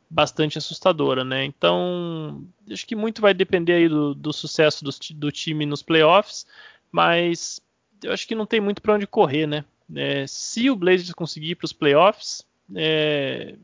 [0.09, 1.45] bastante assustadora, né?
[1.45, 6.47] Então, acho que muito vai depender aí do, do sucesso do, do time nos playoffs,
[6.91, 7.61] mas
[8.03, 9.65] eu acho que não tem muito para onde correr, né?
[9.95, 12.45] É, se o Blazers conseguir para os playoffs,
[12.75, 13.55] é,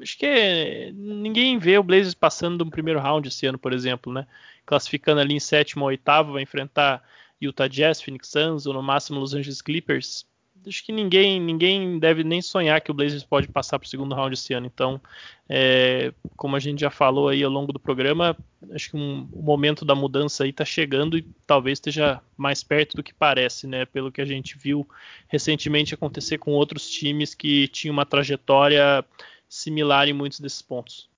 [0.00, 4.12] acho que é, ninguém vê o Blazers passando do primeiro round esse ano, por exemplo,
[4.12, 4.26] né?
[4.64, 7.02] Classificando ali em sétimo ou oitavo, vai enfrentar
[7.40, 10.26] Utah Jazz, Phoenix Suns ou no máximo Los Angeles Clippers
[10.66, 14.14] acho que ninguém ninguém deve nem sonhar que o Blazers pode passar para o segundo
[14.14, 14.66] round esse ano.
[14.66, 15.00] Então,
[15.48, 18.36] é, como a gente já falou aí ao longo do programa,
[18.72, 22.96] acho que um, o momento da mudança aí está chegando e talvez esteja mais perto
[22.96, 23.84] do que parece, né?
[23.84, 24.88] Pelo que a gente viu
[25.28, 29.04] recentemente acontecer com outros times que tinham uma trajetória
[29.48, 31.10] similar em muitos desses pontos.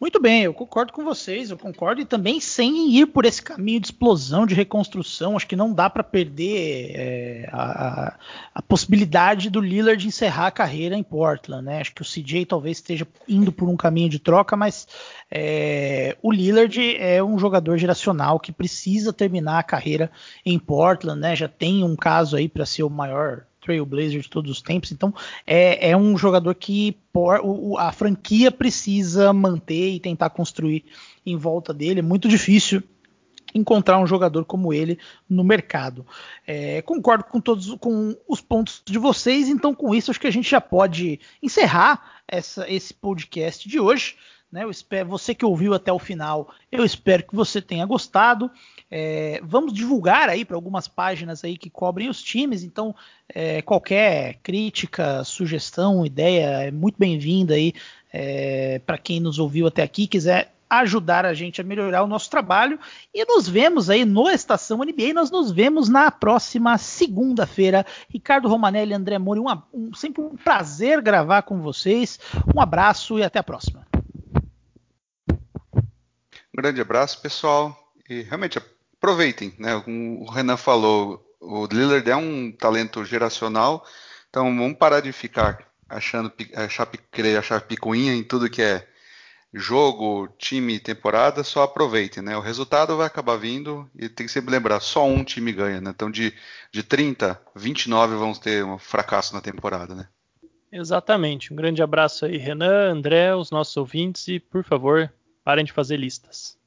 [0.00, 3.80] Muito bem, eu concordo com vocês, eu concordo e também sem ir por esse caminho
[3.80, 8.16] de explosão, de reconstrução, acho que não dá para perder é, a,
[8.54, 11.80] a, possibilidade do Lillard encerrar a carreira em Portland, né?
[11.80, 14.86] Acho que o CJ talvez esteja indo por um caminho de troca, mas
[15.28, 20.12] é, o Lillard é um jogador geracional que precisa terminar a carreira
[20.46, 21.34] em Portland, né?
[21.34, 24.90] Já tem um caso aí para ser o maior Trailblazer de todos os tempos.
[24.90, 25.14] Então
[25.46, 30.84] é, é um jogador que por, o, a franquia precisa manter e tentar construir
[31.24, 32.00] em volta dele.
[32.00, 32.82] É muito difícil
[33.54, 34.98] encontrar um jogador como ele
[35.28, 36.06] no mercado.
[36.46, 40.32] É, concordo com todos com os pontos de vocês, então com isso acho que a
[40.32, 44.16] gente já pode encerrar essa, esse podcast de hoje.
[44.50, 44.64] Né?
[44.64, 48.50] Eu espero, você que ouviu até o final, eu espero que você tenha gostado.
[48.90, 52.94] É, vamos divulgar aí para algumas páginas aí que cobrem os times, então
[53.28, 57.74] é, qualquer crítica, sugestão, ideia é muito bem-vinda aí
[58.10, 62.28] é, para quem nos ouviu até aqui, quiser ajudar a gente a melhorar o nosso
[62.28, 62.78] trabalho
[63.14, 67.86] e nos vemos aí no Estação NBA, nós nos vemos na próxima segunda-feira.
[68.08, 72.18] Ricardo Romanelli, André Mori, um, um, sempre um prazer gravar com vocês.
[72.54, 73.97] Um abraço e até a próxima.
[76.58, 77.94] Um grande abraço, pessoal.
[78.10, 78.58] E realmente
[78.96, 79.80] aproveitem, né?
[79.80, 83.86] Como o Renan falou, o Lillard é um talento geracional,
[84.28, 88.84] então vamos parar de ficar achando achar, querer achar picuinha em tudo que é
[89.54, 92.36] jogo, time, temporada, só aproveitem, né?
[92.36, 95.90] O resultado vai acabar vindo e tem que sempre lembrar, só um time ganha, né?
[95.94, 96.34] Então de,
[96.72, 100.08] de 30, 29 vamos ter um fracasso na temporada, né?
[100.72, 101.52] Exatamente.
[101.52, 105.10] Um grande abraço aí, Renan, André, os nossos ouvintes e, por favor,
[105.48, 106.57] parem de fazer listas.